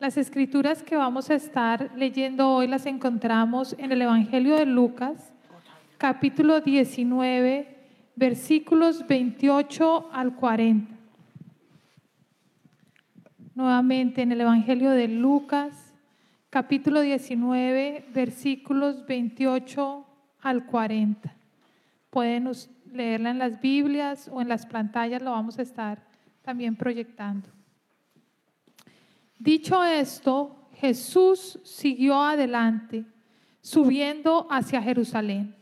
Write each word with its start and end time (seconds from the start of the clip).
Las 0.00 0.16
escrituras 0.16 0.84
que 0.84 0.94
vamos 0.94 1.28
a 1.28 1.34
estar 1.34 1.90
leyendo 1.96 2.48
hoy 2.50 2.68
las 2.68 2.86
encontramos 2.86 3.74
en 3.80 3.90
el 3.90 4.00
Evangelio 4.00 4.54
de 4.54 4.64
Lucas, 4.64 5.32
capítulo 5.96 6.60
19, 6.60 7.76
versículos 8.14 9.04
28 9.08 10.10
al 10.12 10.36
40. 10.36 10.94
Nuevamente 13.56 14.22
en 14.22 14.30
el 14.30 14.42
Evangelio 14.42 14.92
de 14.92 15.08
Lucas, 15.08 15.92
capítulo 16.48 17.00
19, 17.00 18.06
versículos 18.14 19.04
28 19.04 20.06
al 20.42 20.64
40. 20.66 21.34
Pueden 22.10 22.52
leerla 22.92 23.30
en 23.30 23.38
las 23.38 23.60
Biblias 23.60 24.30
o 24.32 24.40
en 24.40 24.48
las 24.48 24.64
pantallas, 24.64 25.22
lo 25.22 25.32
vamos 25.32 25.58
a 25.58 25.62
estar 25.62 25.98
también 26.42 26.76
proyectando. 26.76 27.57
Dicho 29.38 29.84
esto, 29.84 30.68
Jesús 30.74 31.60
siguió 31.64 32.20
adelante, 32.20 33.04
subiendo 33.60 34.46
hacia 34.50 34.82
Jerusalén. 34.82 35.54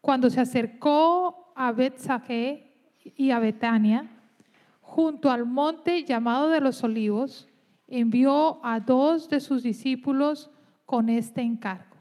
Cuando 0.00 0.30
se 0.30 0.40
acercó 0.40 1.52
a 1.56 1.72
Bethsagé 1.72 2.72
y 3.16 3.30
a 3.30 3.38
Betania, 3.38 4.08
junto 4.80 5.30
al 5.30 5.44
monte 5.44 6.04
llamado 6.04 6.50
de 6.50 6.60
los 6.60 6.84
olivos, 6.84 7.48
envió 7.88 8.64
a 8.64 8.80
dos 8.80 9.28
de 9.28 9.40
sus 9.40 9.62
discípulos 9.62 10.50
con 10.84 11.08
este 11.08 11.40
encargo. 11.40 11.96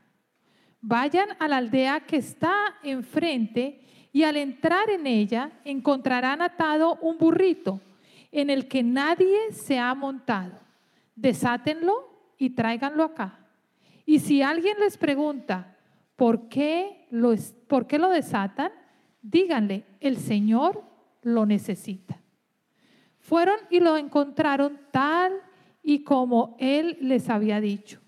Vayan 0.82 1.30
a 1.40 1.48
la 1.48 1.58
aldea 1.58 2.02
que 2.02 2.18
está 2.18 2.54
enfrente 2.84 3.82
y 4.12 4.24
al 4.24 4.38
entrar 4.38 4.90
en 4.90 5.08
ella 5.08 5.52
encontrarán 5.64 6.42
atado 6.42 6.98
un 7.02 7.18
burrito 7.18 7.80
en 8.32 8.50
el 8.50 8.68
que 8.68 8.84
nadie 8.84 9.52
se 9.52 9.80
ha 9.80 9.94
montado. 9.96 10.63
Desátenlo 11.16 12.34
y 12.38 12.52
tráiganlo 12.52 13.04
acá. 13.04 13.40
Y 14.06 14.20
si 14.20 14.42
alguien 14.42 14.80
les 14.80 14.98
pregunta, 14.98 15.78
¿por 16.16 16.50
qué 16.50 17.08
lo, 17.10 17.34
por 17.68 17.88
qué 17.88 17.98
lo 17.98 18.10
desatan? 18.10 18.72
Díganle, 19.22 19.86
el 20.00 20.18
Señor 20.18 20.84
lo 21.22 21.46
necesita. 21.46 22.20
Fueron 23.20 23.56
y 23.70 23.80
lo 23.80 23.96
encontraron 23.96 24.80
tal 24.92 25.34
y 25.82 26.04
como 26.04 26.56
Él 26.60 26.98
les 27.00 27.30
había 27.30 27.62
dicho. 27.62 28.02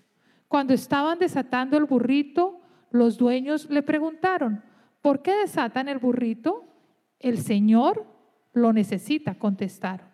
Cuando 0.48 0.74
estaban 0.74 1.18
desatando 1.18 1.76
el 1.76 1.84
burrito, 1.84 2.60
los 2.90 3.16
dueños 3.16 3.68
le 3.70 3.82
preguntaron, 3.82 4.62
¿por 5.02 5.22
qué 5.22 5.34
desatan 5.34 5.88
el 5.88 5.98
burrito? 5.98 6.64
El 7.18 7.38
Señor 7.38 8.06
lo 8.52 8.72
necesita, 8.72 9.34
contestaron. 9.34 10.06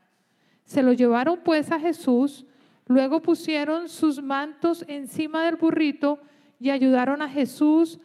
Se 0.65 0.83
lo 0.83 0.93
llevaron 0.93 1.41
pues 1.45 1.71
a 1.71 1.81
Jesús, 1.81 2.47
luego 2.87 3.21
pusieron 3.21 3.89
sus 3.89 4.23
mantos 4.23 4.85
encima 4.89 5.45
del 5.45 5.57
burrito 5.57 6.21
y 6.59 6.71
ayudaron 6.71 7.23
a 7.23 7.29
Jesús 7.29 7.99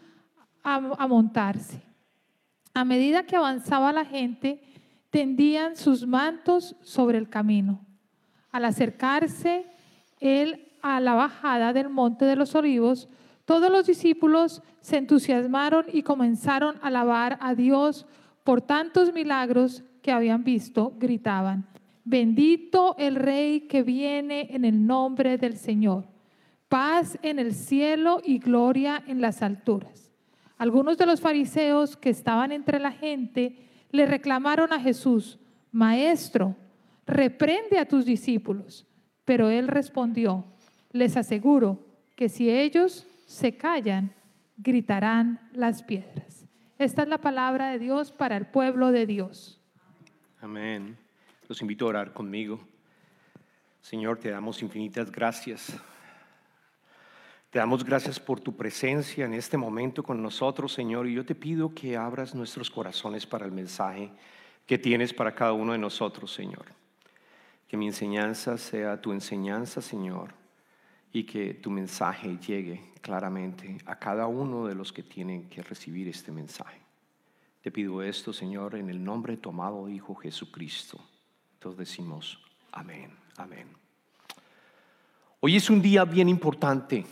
a, 0.63 1.07
montarse. 1.07 1.81
A 2.73 2.83
medida 2.83 3.23
que 3.23 3.35
avanzaba 3.35 3.93
la 3.93 4.03
gente, 4.03 4.61
tendían 5.09 5.75
sus 5.77 6.05
mantos 6.05 6.75
sobre 6.81 7.17
el 7.17 7.29
camino. 7.29 7.85
Al 8.51 8.65
acercarse 8.65 9.65
él 10.19 10.73
a 10.81 10.99
la 10.99 11.13
bajada 11.13 11.71
del 11.71 11.89
monte 11.89 12.25
de 12.25 12.35
los 12.35 12.53
olivos, 12.55 13.07
todos 13.45 13.71
los 13.71 13.87
discípulos 13.87 14.61
se 14.81 14.97
entusiasmaron 14.97 15.85
y 15.91 16.03
comenzaron 16.03 16.77
a 16.81 16.87
alabar 16.87 17.37
a 17.41 17.55
Dios 17.55 18.05
por 18.43 18.61
tantos 18.61 19.13
milagros 19.13 19.83
que 20.01 20.11
habían 20.11 20.43
visto, 20.43 20.93
gritaban, 20.97 21.67
bendito 22.07 22.95
el 22.97 23.15
Rey 23.15 23.67
que 23.67 23.83
viene 23.83 24.47
en 24.51 24.63
el 24.63 24.87
nombre 24.87 25.37
del 25.37 25.57
Señor, 25.57 26.07
paz 26.69 27.19
en 27.21 27.37
el 27.37 27.53
cielo 27.53 28.21
y 28.23 28.39
gloria 28.39 29.03
en 29.07 29.19
las 29.19 29.41
alturas. 29.41 30.13
Algunos 30.57 30.97
de 30.97 31.05
los 31.05 31.19
fariseos 31.19 31.97
que 31.97 32.09
estaban 32.09 32.53
entre 32.53 32.79
la 32.79 32.91
gente 32.93 33.57
le 33.91 34.05
reclamaron 34.05 34.71
a 34.71 34.79
Jesús, 34.79 35.37
Maestro, 35.71 36.55
reprende 37.05 37.77
a 37.77 37.85
tus 37.85 38.05
discípulos. 38.05 38.87
Pero 39.25 39.49
él 39.49 39.67
respondió, 39.67 40.45
les 40.93 41.17
aseguro 41.17 41.85
que 42.15 42.29
si 42.29 42.49
ellos 42.49 43.05
se 43.25 43.57
callan, 43.57 44.13
gritarán 44.55 45.41
las 45.51 45.83
piedras. 45.83 46.47
Esta 46.79 47.03
es 47.03 47.09
la 47.09 47.17
palabra 47.17 47.71
de 47.71 47.79
Dios 47.79 48.13
para 48.13 48.37
el 48.37 48.45
pueblo 48.45 48.93
de 48.93 49.05
Dios. 49.05 49.61
Amén. 50.39 50.97
Los 51.47 51.61
invito 51.61 51.85
a 51.85 51.89
orar 51.89 52.13
conmigo. 52.13 52.59
Señor, 53.81 54.19
te 54.19 54.29
damos 54.29 54.61
infinitas 54.61 55.09
gracias. 55.09 55.77
Te 57.49 57.59
damos 57.59 57.85
gracias 57.85 58.19
por 58.19 58.41
tu 58.41 58.57
presencia 58.57 59.23
en 59.23 59.33
este 59.33 59.55
momento 59.55 60.03
con 60.03 60.21
nosotros, 60.21 60.73
Señor, 60.73 61.07
y 61.07 61.13
yo 61.13 61.25
te 61.25 61.35
pido 61.35 61.73
que 61.73 61.95
abras 61.95 62.35
nuestros 62.35 62.69
corazones 62.69 63.25
para 63.25 63.45
el 63.45 63.53
mensaje 63.53 64.11
que 64.65 64.77
tienes 64.77 65.13
para 65.13 65.33
cada 65.33 65.53
uno 65.53 65.71
de 65.71 65.77
nosotros, 65.77 66.33
Señor. 66.33 66.65
Que 67.69 67.77
mi 67.77 67.87
enseñanza 67.87 68.57
sea 68.57 68.99
tu 68.99 69.13
enseñanza, 69.13 69.81
Señor, 69.81 70.33
y 71.13 71.23
que 71.23 71.53
tu 71.53 71.71
mensaje 71.71 72.37
llegue 72.45 72.91
claramente 72.99 73.77
a 73.85 73.97
cada 73.97 74.27
uno 74.27 74.67
de 74.67 74.75
los 74.75 74.91
que 74.91 75.03
tienen 75.03 75.47
que 75.47 75.63
recibir 75.63 76.09
este 76.09 76.33
mensaje. 76.33 76.81
Te 77.61 77.71
pido 77.71 78.03
esto, 78.03 78.33
Señor, 78.33 78.75
en 78.75 78.89
el 78.89 79.01
nombre 79.01 79.37
de 79.37 79.41
tu 79.41 79.49
amado 79.49 79.87
Hijo 79.87 80.13
Jesucristo. 80.15 80.99
Decimos 81.75 82.39
amén, 82.71 83.11
amén. 83.35 83.67
Hoy 85.39 85.55
es 85.55 85.69
un 85.69 85.81
día 85.81 86.05
bien 86.05 86.29
importante 86.29 87.05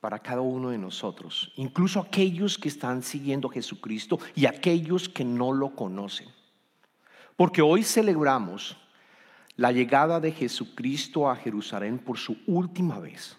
para 0.00 0.18
cada 0.18 0.42
uno 0.42 0.70
de 0.70 0.78
nosotros, 0.78 1.52
incluso 1.56 2.00
aquellos 2.00 2.58
que 2.58 2.68
están 2.68 3.02
siguiendo 3.02 3.48
a 3.48 3.52
Jesucristo 3.52 4.18
y 4.34 4.46
aquellos 4.46 5.08
que 5.08 5.24
no 5.24 5.52
lo 5.52 5.70
conocen. 5.70 6.28
Porque 7.36 7.62
hoy 7.62 7.82
celebramos 7.82 8.76
la 9.56 9.72
llegada 9.72 10.20
de 10.20 10.32
Jesucristo 10.32 11.30
a 11.30 11.36
Jerusalén 11.36 11.98
por 11.98 12.18
su 12.18 12.36
última 12.46 12.98
vez 12.98 13.36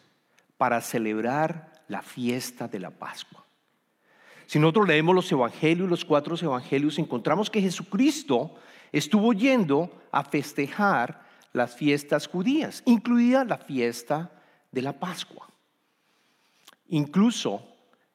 para 0.58 0.82
celebrar 0.82 1.84
la 1.88 2.02
fiesta 2.02 2.68
de 2.68 2.80
la 2.80 2.92
Pascua. 2.92 3.46
Si 4.48 4.60
nosotros 4.60 4.88
leemos 4.88 5.16
los 5.16 5.32
evangelios, 5.32 5.90
los 5.90 6.06
cuatro 6.06 6.36
evangelios, 6.36 7.00
encontramos 7.00 7.50
que 7.50 7.62
Jesucristo 7.62 8.56
estuvo 8.98 9.34
yendo 9.34 9.92
a 10.12 10.24
festejar 10.24 11.22
las 11.52 11.76
fiestas 11.76 12.28
judías, 12.28 12.82
incluida 12.86 13.44
la 13.44 13.58
fiesta 13.58 14.32
de 14.72 14.82
la 14.82 14.94
Pascua. 14.94 15.48
Incluso 16.88 17.62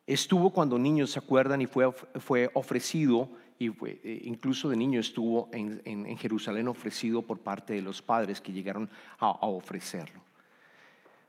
estuvo 0.07 0.51
cuando 0.51 0.79
niños 0.79 1.11
se 1.11 1.19
acuerdan 1.19 1.61
y 1.61 1.67
fue, 1.67 1.93
fue 1.93 2.51
ofrecido, 2.55 3.29
y 3.59 3.69
eh, 3.69 4.23
incluso 4.25 4.71
de 4.71 4.77
niño 4.77 5.01
estuvo 5.01 5.51
en, 5.53 6.17
Jerusalén 6.17 6.67
ofrecido 6.67 7.21
por 7.21 7.41
parte 7.41 7.75
de 7.75 7.83
los 7.83 8.01
padres 8.01 8.41
que 8.41 8.53
llegaron 8.53 8.89
a, 9.19 9.27
a 9.27 9.47
ofrecerlo. 9.47 10.21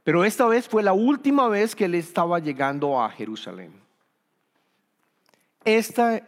Pero 0.06 0.24
esta 0.24 0.46
vez 0.46 0.68
fue 0.68 0.82
la 0.82 0.94
última 0.94 1.50
vez 1.50 1.76
que 1.76 1.86
él 1.86 1.96
estaba 1.96 2.40
llegando 2.40 3.02
a 3.02 3.10
Jerusalén. 3.10 3.74
Esta, 5.66 6.22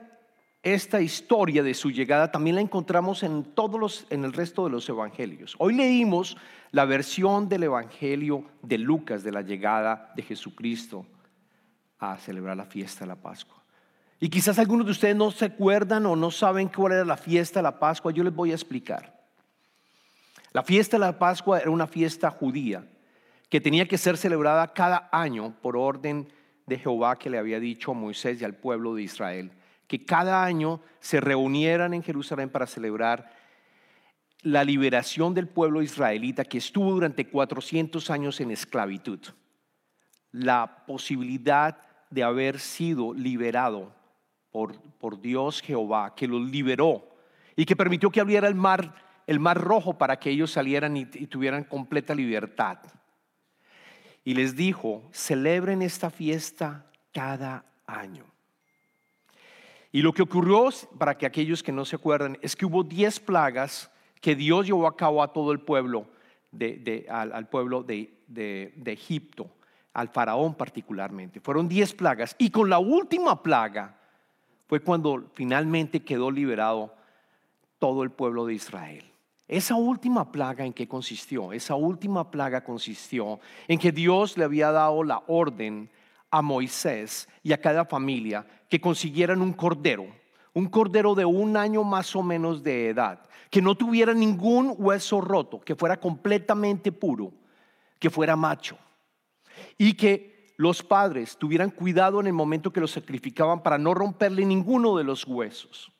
esta 0.63 1.01
historia 1.01 1.61
de 1.61 1.73
su 1.73 1.91
llegada 1.91 2.31
también 2.31 2.55
la 2.55 2.61
encontramos 2.61 3.21
en 3.21 3.43
todos 3.43 3.79
los, 3.79 4.07
en 4.09 4.23
el 4.23 4.31
resto 4.31 4.63
de 4.63 4.71
los 4.71 4.87
evangelios. 4.87 5.55
Hoy 5.59 5.75
leímos 5.75 6.37
la 6.71 6.85
versión 6.85 7.49
del 7.49 7.63
evangelio 7.63 8.45
de 8.61 8.77
Lucas 8.77 9.23
de 9.23 9.33
la 9.33 9.41
llegada 9.41 10.13
de 10.15 10.23
Jesucristo 10.23 11.05
a 11.99 12.17
celebrar 12.17 12.55
la 12.55 12.65
fiesta 12.65 13.01
de 13.01 13.07
la 13.07 13.17
Pascua. 13.17 13.61
Y 14.21 14.29
quizás 14.29 14.57
algunos 14.57 14.85
de 14.85 14.93
ustedes 14.93 15.15
no 15.17 15.31
se 15.31 15.45
acuerdan 15.45 16.05
o 16.05 16.15
no 16.15 16.31
saben 16.31 16.69
cuál 16.69 16.93
era 16.93 17.05
la 17.05 17.17
fiesta 17.17 17.59
de 17.59 17.63
la 17.63 17.77
Pascua, 17.77 18.13
yo 18.13 18.23
les 18.23 18.33
voy 18.33 18.51
a 18.51 18.55
explicar. 18.55 19.21
La 20.53 20.63
fiesta 20.63 20.95
de 20.95 21.01
la 21.01 21.19
Pascua 21.19 21.59
era 21.59 21.71
una 21.71 21.87
fiesta 21.87 22.29
judía 22.29 22.87
que 23.49 23.59
tenía 23.59 23.85
que 23.85 23.97
ser 23.97 24.15
celebrada 24.15 24.71
cada 24.71 25.09
año 25.11 25.53
por 25.61 25.75
orden 25.75 26.31
de 26.65 26.79
Jehová 26.79 27.19
que 27.19 27.29
le 27.29 27.37
había 27.37 27.59
dicho 27.59 27.91
a 27.91 27.95
Moisés 27.95 28.41
y 28.41 28.45
al 28.45 28.55
pueblo 28.55 28.95
de 28.95 29.03
Israel, 29.03 29.51
que 29.87 30.05
cada 30.05 30.43
año 30.43 30.81
se 30.99 31.19
reunieran 31.19 31.93
en 31.93 32.03
Jerusalén 32.03 32.49
para 32.49 32.67
celebrar 32.67 33.31
la 34.41 34.63
liberación 34.63 35.33
del 35.33 35.47
pueblo 35.47 35.81
israelita 35.81 36.43
que 36.43 36.57
estuvo 36.57 36.91
durante 36.91 37.27
400 37.27 38.09
años 38.09 38.41
en 38.41 38.51
esclavitud. 38.51 39.19
La 40.31 40.85
posibilidad 40.85 41.77
de 42.09 42.23
haber 42.23 42.59
sido 42.59 43.13
liberado 43.13 43.95
por, 44.51 44.79
por 44.99 45.21
Dios 45.21 45.61
Jehová, 45.61 46.13
que 46.15 46.27
los 46.27 46.41
liberó 46.41 47.15
y 47.55 47.65
que 47.65 47.75
permitió 47.75 48.09
que 48.09 48.19
abriera 48.19 48.47
el 48.47 48.55
mar, 48.55 48.95
el 49.27 49.39
mar 49.39 49.59
rojo 49.59 49.97
para 49.97 50.17
que 50.17 50.29
ellos 50.29 50.51
salieran 50.51 50.97
y 50.97 51.05
tuvieran 51.05 51.63
completa 51.63 52.13
libertad 52.13 52.79
y 54.23 54.33
les 54.33 54.55
dijo, 54.55 55.03
celebren 55.11 55.81
esta 55.81 56.09
fiesta 56.09 56.85
cada 57.11 57.65
año. 57.85 58.25
Y 59.93 60.01
lo 60.01 60.11
que 60.11 60.23
ocurrió, 60.23 60.69
para 60.97 61.15
que 61.15 61.27
aquellos 61.27 61.61
que 61.61 61.71
no 61.71 61.85
se 61.85 61.95
acuerdan, 61.95 62.37
es 62.41 62.55
que 62.55 62.65
hubo 62.65 62.83
diez 62.83 63.19
plagas 63.19 63.91
que 64.19 64.35
Dios 64.35 64.65
llevó 64.65 64.87
a 64.87 64.97
cabo 64.97 65.21
a 65.21 65.31
todo 65.31 65.51
el 65.51 65.59
pueblo 65.59 66.07
de, 66.51 67.05
al, 67.07 67.47
pueblo 67.47 67.83
de, 67.83 68.11
de 68.27 68.91
Egipto, 68.91 69.51
al 69.93 70.09
faraón 70.09 70.55
particularmente. 70.55 71.39
Fueron 71.39 71.69
diez 71.69 71.93
plagas 71.93 72.35
y 72.39 72.49
con 72.49 72.71
la 72.71 72.79
última 72.79 73.43
plaga 73.43 73.95
fue 74.67 74.79
cuando 74.79 75.29
finalmente 75.35 76.01
quedó 76.01 76.31
liberado 76.31 76.91
todo 77.77 78.01
el 78.01 78.09
pueblo 78.09 78.47
de 78.47 78.55
Israel. 78.55 79.05
Esa 79.47 79.75
última 79.75 80.31
plaga 80.31 80.65
en 80.65 80.73
qué 80.73 80.87
consistió? 80.87 81.53
Esa 81.53 81.75
última 81.75 82.31
plaga 82.31 82.63
consistió 82.63 83.39
en 83.67 83.77
que 83.77 83.91
Dios 83.91 84.37
le 84.39 84.45
había 84.45 84.71
dado 84.71 85.03
la 85.03 85.21
orden 85.27 85.91
a 86.33 86.41
Moisés 86.41 87.29
y 87.43 87.53
a 87.53 87.61
cada 87.61 87.85
familia 87.85 88.47
que 88.67 88.81
consiguieran 88.81 89.39
un 89.39 89.53
cordero, 89.53 90.07
un 90.53 90.65
cordero 90.65 91.13
de 91.13 91.25
un 91.25 91.55
año 91.55 91.83
más 91.83 92.15
o 92.15 92.23
menos 92.23 92.63
de 92.63 92.89
edad, 92.89 93.29
que 93.51 93.61
no 93.61 93.75
tuviera 93.75 94.15
ningún 94.15 94.73
hueso 94.79 95.21
roto, 95.21 95.61
que 95.61 95.75
fuera 95.75 95.99
completamente 95.99 96.91
puro, 96.91 97.31
que 97.99 98.09
fuera 98.09 98.35
macho 98.35 98.79
y 99.77 99.93
que 99.93 100.55
los 100.57 100.81
padres 100.81 101.37
tuvieran 101.37 101.69
cuidado 101.69 102.19
en 102.19 102.25
el 102.25 102.33
momento 102.33 102.73
que 102.73 102.81
lo 102.81 102.87
sacrificaban 102.87 103.61
para 103.61 103.77
no 103.77 103.93
romperle 103.93 104.43
ninguno 104.43 104.97
de 104.97 105.03
los 105.03 105.27
huesos 105.27 105.91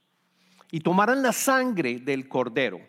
y 0.71 0.80
tomaran 0.80 1.21
la 1.21 1.31
sangre 1.31 2.00
del 2.00 2.27
cordero 2.27 2.80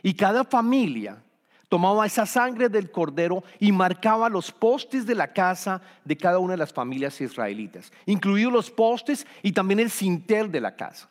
y 0.00 0.14
cada 0.14 0.44
familia 0.44 1.24
tomaba 1.72 2.04
esa 2.04 2.26
sangre 2.26 2.68
del 2.68 2.90
cordero 2.90 3.42
y 3.58 3.72
marcaba 3.72 4.28
los 4.28 4.52
postes 4.52 5.06
de 5.06 5.14
la 5.14 5.32
casa 5.32 5.80
de 6.04 6.18
cada 6.18 6.38
una 6.38 6.52
de 6.52 6.58
las 6.58 6.70
familias 6.70 7.18
israelitas, 7.22 7.90
incluidos 8.04 8.52
los 8.52 8.70
postes 8.70 9.26
y 9.42 9.52
también 9.52 9.80
el 9.80 9.90
cintel 9.90 10.52
de 10.52 10.60
la 10.60 10.76
casa, 10.76 11.08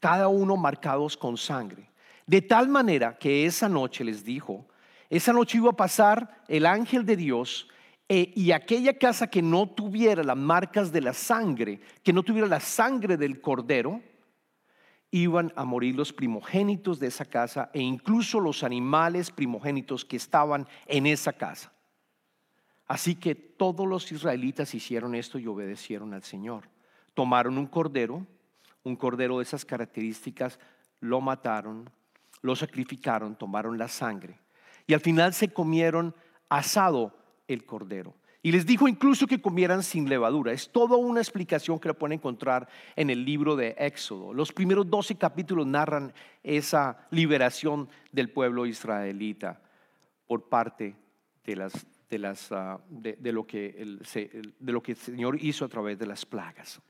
cada 0.00 0.26
uno 0.26 0.56
marcados 0.56 1.16
con 1.16 1.36
sangre. 1.36 1.88
De 2.26 2.42
tal 2.42 2.68
manera 2.68 3.16
que 3.18 3.46
esa 3.46 3.68
noche 3.68 4.02
les 4.02 4.24
dijo, 4.24 4.66
esa 5.10 5.32
noche 5.32 5.58
iba 5.58 5.70
a 5.70 5.76
pasar 5.76 6.42
el 6.48 6.66
ángel 6.66 7.06
de 7.06 7.14
Dios 7.14 7.68
eh, 8.08 8.32
y 8.34 8.50
aquella 8.50 8.98
casa 8.98 9.28
que 9.28 9.42
no 9.42 9.68
tuviera 9.68 10.24
las 10.24 10.36
marcas 10.36 10.90
de 10.90 11.02
la 11.02 11.12
sangre, 11.12 11.78
que 12.02 12.12
no 12.12 12.24
tuviera 12.24 12.48
la 12.48 12.58
sangre 12.58 13.16
del 13.16 13.40
cordero, 13.40 14.02
iban 15.10 15.52
a 15.56 15.64
morir 15.64 15.94
los 15.94 16.12
primogénitos 16.12 16.98
de 16.98 17.06
esa 17.06 17.24
casa 17.24 17.70
e 17.72 17.80
incluso 17.80 18.40
los 18.40 18.62
animales 18.62 19.30
primogénitos 19.30 20.04
que 20.04 20.16
estaban 20.16 20.66
en 20.86 21.06
esa 21.06 21.32
casa. 21.32 21.72
Así 22.86 23.14
que 23.14 23.34
todos 23.34 23.86
los 23.86 24.10
israelitas 24.12 24.74
hicieron 24.74 25.14
esto 25.14 25.38
y 25.38 25.46
obedecieron 25.46 26.14
al 26.14 26.22
Señor. 26.22 26.68
Tomaron 27.14 27.58
un 27.58 27.66
cordero, 27.66 28.26
un 28.84 28.96
cordero 28.96 29.38
de 29.38 29.44
esas 29.44 29.64
características, 29.64 30.58
lo 31.00 31.20
mataron, 31.20 31.90
lo 32.42 32.54
sacrificaron, 32.54 33.36
tomaron 33.36 33.78
la 33.78 33.88
sangre 33.88 34.38
y 34.86 34.94
al 34.94 35.00
final 35.00 35.34
se 35.34 35.48
comieron 35.48 36.14
asado 36.48 37.16
el 37.48 37.64
cordero. 37.64 38.14
Y 38.46 38.52
les 38.52 38.64
dijo 38.64 38.86
incluso 38.86 39.26
que 39.26 39.40
comieran 39.40 39.82
sin 39.82 40.08
levadura. 40.08 40.52
Es 40.52 40.70
toda 40.70 40.96
una 40.96 41.20
explicación 41.20 41.80
que 41.80 41.88
la 41.88 41.94
pueden 41.94 42.20
encontrar 42.20 42.68
en 42.94 43.10
el 43.10 43.24
libro 43.24 43.56
de 43.56 43.74
Éxodo. 43.76 44.32
Los 44.32 44.52
primeros 44.52 44.88
12 44.88 45.16
capítulos 45.16 45.66
narran 45.66 46.14
esa 46.44 47.08
liberación 47.10 47.88
del 48.12 48.30
pueblo 48.30 48.64
israelita 48.64 49.60
por 50.28 50.48
parte 50.48 50.94
de, 51.44 51.56
las, 51.56 51.86
de, 52.08 52.18
las, 52.20 52.52
ah, 52.52 52.78
de, 52.88 53.32
lo 53.32 53.44
que 53.44 53.74
el, 53.78 53.98
de 54.60 54.72
lo 54.72 54.80
que 54.80 54.92
el 54.92 54.98
Señor 54.98 55.42
hizo 55.42 55.64
a 55.64 55.68
través 55.68 55.98
de 55.98 56.06
las 56.06 56.24
plagas. 56.24 56.80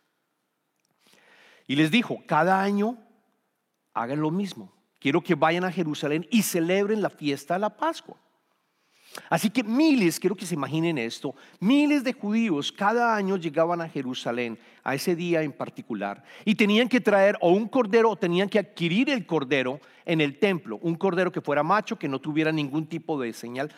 Y 1.67 1.77
les 1.77 1.91
dijo, 1.91 2.19
cada 2.27 2.61
año 2.61 2.99
hagan 3.95 4.21
lo 4.21 4.31
mismo. 4.31 4.75
Quiero 4.99 5.23
que 5.23 5.35
vayan 5.35 5.65
a 5.65 5.73
Jerusalén 5.73 6.27
y 6.31 6.43
celebren 6.43 7.01
la 7.01 7.09
fiesta 7.09 7.55
de 7.55 7.61
la 7.61 7.75
Pascua. 7.75 8.19
Así 9.31 9.51
que 9.51 9.63
miles, 9.63 10.21
quiero 10.21 10.37
que 10.37 10.47
se 10.47 10.55
imaginen 10.55 10.99
esto, 10.99 11.35
miles 11.61 12.05
de 12.05 12.13
judíos 12.13 12.71
cada 12.71 13.17
año 13.17 13.37
llegaban 13.37 13.81
a 13.81 13.89
Jerusalén 13.89 14.59
a 14.83 14.95
ese 14.95 15.17
día 15.17 15.43
en 15.43 15.53
particular 15.53 16.23
y 16.45 16.55
tenían 16.55 16.89
que 16.89 17.01
traer 17.01 17.37
o 17.41 17.51
un 17.51 17.69
cordero 17.69 18.17
tenían 18.17 18.49
que 18.49 18.59
adquirir 18.59 19.11
el 19.11 19.27
cordero 19.27 19.81
en 20.05 20.21
el 20.21 20.39
templo, 20.39 20.79
un 20.83 20.95
cordero 20.95 21.33
que 21.33 21.41
fuera 21.41 21.63
macho, 21.63 21.99
que 21.99 22.09
no 22.09 22.21
tuviera 22.21 22.53
ningún 22.53 22.87
tipo 22.87 23.21
de 23.21 23.33
señal, 23.33 23.73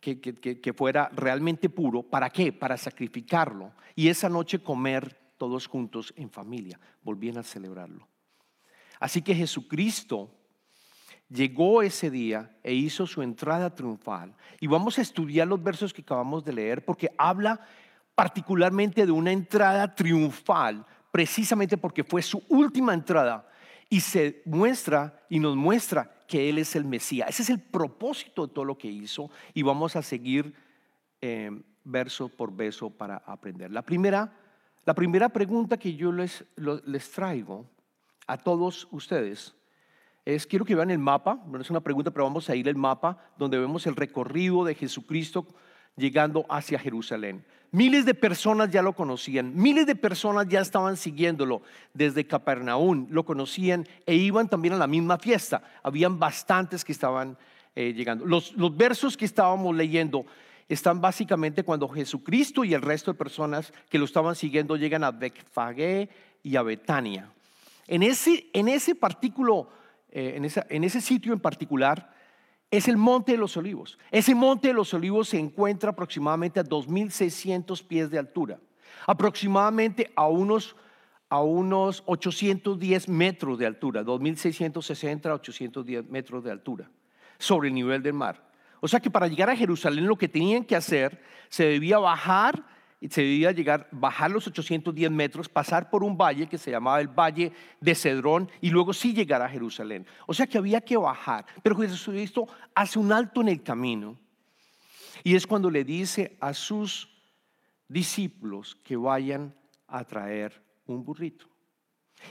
que, 0.00 0.20
que 0.20 0.72
fuera 0.72 1.08
realmente 1.14 1.68
puro. 1.68 2.02
¿Para 2.02 2.28
qué? 2.28 2.52
Para 2.52 2.76
sacrificarlo 2.76 3.72
y 3.94 4.08
esa 4.08 4.28
noche 4.28 4.58
comer 4.58 5.16
todos 5.38 5.66
juntos 5.66 6.12
en 6.16 6.30
familia. 6.30 6.78
Volvían 7.02 7.38
a 7.38 7.42
celebrarlo. 7.42 8.08
Así 9.00 9.22
que 9.22 9.34
Jesucristo 9.34 10.41
llegó 11.32 11.82
ese 11.82 12.10
día 12.10 12.50
e 12.62 12.74
hizo 12.74 13.06
su 13.06 13.22
entrada 13.22 13.74
triunfal. 13.74 14.34
Y 14.60 14.66
vamos 14.66 14.98
a 14.98 15.02
estudiar 15.02 15.48
los 15.48 15.62
versos 15.62 15.92
que 15.92 16.02
acabamos 16.02 16.44
de 16.44 16.52
leer 16.52 16.84
porque 16.84 17.10
habla 17.16 17.60
particularmente 18.14 19.06
de 19.06 19.12
una 19.12 19.32
entrada 19.32 19.94
triunfal, 19.94 20.84
precisamente 21.10 21.76
porque 21.76 22.04
fue 22.04 22.22
su 22.22 22.42
última 22.48 22.92
entrada 22.94 23.48
y 23.88 24.00
se 24.00 24.42
muestra 24.44 25.24
y 25.28 25.38
nos 25.38 25.56
muestra 25.56 26.10
que 26.26 26.48
Él 26.48 26.58
es 26.58 26.76
el 26.76 26.84
Mesías. 26.84 27.28
Ese 27.28 27.42
es 27.42 27.50
el 27.50 27.60
propósito 27.60 28.46
de 28.46 28.52
todo 28.52 28.64
lo 28.64 28.78
que 28.78 28.88
hizo 28.88 29.30
y 29.54 29.62
vamos 29.62 29.96
a 29.96 30.02
seguir 30.02 30.54
eh, 31.20 31.50
verso 31.84 32.28
por 32.28 32.54
verso 32.54 32.90
para 32.90 33.16
aprender. 33.26 33.70
La 33.70 33.82
primera, 33.82 34.32
la 34.84 34.94
primera 34.94 35.28
pregunta 35.30 35.78
que 35.78 35.94
yo 35.94 36.12
les, 36.12 36.44
les 36.56 37.10
traigo 37.10 37.66
a 38.26 38.36
todos 38.36 38.88
ustedes 38.90 39.54
es, 40.24 40.46
quiero 40.46 40.64
que 40.64 40.74
vean 40.74 40.90
el 40.90 40.98
mapa, 40.98 41.40
no 41.46 41.60
es 41.60 41.70
una 41.70 41.80
pregunta, 41.80 42.10
pero 42.10 42.24
vamos 42.24 42.48
a 42.48 42.54
ir 42.54 42.68
al 42.68 42.76
mapa 42.76 43.18
donde 43.38 43.58
vemos 43.58 43.86
el 43.86 43.96
recorrido 43.96 44.64
de 44.64 44.74
Jesucristo 44.74 45.46
llegando 45.96 46.46
hacia 46.48 46.78
Jerusalén. 46.78 47.44
Miles 47.72 48.04
de 48.04 48.14
personas 48.14 48.70
ya 48.70 48.82
lo 48.82 48.92
conocían, 48.92 49.56
miles 49.56 49.86
de 49.86 49.96
personas 49.96 50.46
ya 50.46 50.60
estaban 50.60 50.96
siguiéndolo 50.96 51.62
desde 51.94 52.26
Capernaum, 52.26 53.06
lo 53.10 53.24
conocían 53.24 53.86
e 54.04 54.14
iban 54.14 54.48
también 54.48 54.74
a 54.74 54.78
la 54.78 54.86
misma 54.86 55.18
fiesta. 55.18 55.62
Habían 55.82 56.18
bastantes 56.18 56.84
que 56.84 56.92
estaban 56.92 57.36
eh, 57.74 57.94
llegando. 57.94 58.26
Los, 58.26 58.52
los 58.52 58.76
versos 58.76 59.16
que 59.16 59.24
estábamos 59.24 59.74
leyendo 59.74 60.26
están 60.68 61.00
básicamente 61.00 61.64
cuando 61.64 61.88
Jesucristo 61.88 62.62
y 62.64 62.74
el 62.74 62.82
resto 62.82 63.12
de 63.12 63.18
personas 63.18 63.72
que 63.88 63.98
lo 63.98 64.04
estaban 64.04 64.36
siguiendo 64.36 64.76
llegan 64.76 65.02
a 65.02 65.10
Betfagé 65.10 66.10
y 66.42 66.56
a 66.56 66.62
Betania. 66.62 67.30
En 67.88 68.02
ese, 68.02 68.46
en 68.52 68.68
ese 68.68 68.94
partículo 68.94 69.68
eh, 70.12 70.34
en, 70.68 70.84
ese 70.84 71.00
sitio 71.00 71.32
en 71.32 71.40
particular, 71.40 72.14
es 72.70 72.86
el 72.86 72.98
Monte 72.98 73.32
de 73.32 73.38
los 73.38 73.56
Olivos. 73.56 73.98
Ese 74.10 74.34
Monte 74.34 74.68
de 74.68 74.74
los 74.74 74.92
Olivos 74.92 75.30
se 75.30 75.38
encuentra 75.38 75.90
aproximadamente 75.90 76.60
a 76.60 76.64
2.600 76.64 77.82
pies 77.86 78.10
de 78.10 78.18
altura, 78.18 78.60
aproximadamente 79.06 80.12
a 80.14 80.28
unos, 80.28 80.76
a 81.30 81.40
unos 81.40 82.02
810 82.04 83.08
metros 83.08 83.58
de 83.58 83.66
altura, 83.66 84.04
2.660 84.04 85.26
a 85.30 85.34
810 85.34 86.10
metros 86.10 86.44
de 86.44 86.50
altura 86.50 86.90
sobre 87.38 87.68
el 87.68 87.74
nivel 87.74 88.02
del 88.02 88.12
mar. 88.12 88.46
O 88.80 88.88
sea 88.88 89.00
que 89.00 89.10
para 89.10 89.28
llegar 89.28 89.48
a 89.48 89.56
Jerusalén 89.56 90.06
lo 90.06 90.16
que 90.16 90.28
tenían 90.28 90.64
que 90.64 90.76
hacer, 90.76 91.22
se 91.48 91.64
debía 91.64 91.98
bajar 91.98 92.64
se 93.10 93.22
debía 93.22 93.52
llegar, 93.52 93.88
bajar 93.90 94.30
los 94.30 94.46
810 94.46 95.10
metros, 95.10 95.48
pasar 95.48 95.90
por 95.90 96.04
un 96.04 96.16
valle 96.16 96.46
que 96.46 96.58
se 96.58 96.70
llamaba 96.70 97.00
el 97.00 97.08
Valle 97.08 97.52
de 97.80 97.94
Cedrón 97.94 98.50
y 98.60 98.70
luego 98.70 98.92
sí 98.92 99.12
llegar 99.12 99.42
a 99.42 99.48
Jerusalén. 99.48 100.06
O 100.26 100.34
sea 100.34 100.46
que 100.46 100.58
había 100.58 100.80
que 100.80 100.96
bajar. 100.96 101.44
Pero 101.62 101.76
Jesucristo 101.76 102.46
hace 102.74 102.98
un 102.98 103.12
alto 103.12 103.40
en 103.40 103.48
el 103.48 103.62
camino 103.62 104.18
y 105.24 105.34
es 105.34 105.46
cuando 105.46 105.70
le 105.70 105.84
dice 105.84 106.36
a 106.40 106.54
sus 106.54 107.08
discípulos 107.88 108.76
que 108.82 108.96
vayan 108.96 109.54
a 109.88 110.04
traer 110.04 110.62
un 110.86 111.04
burrito. 111.04 111.46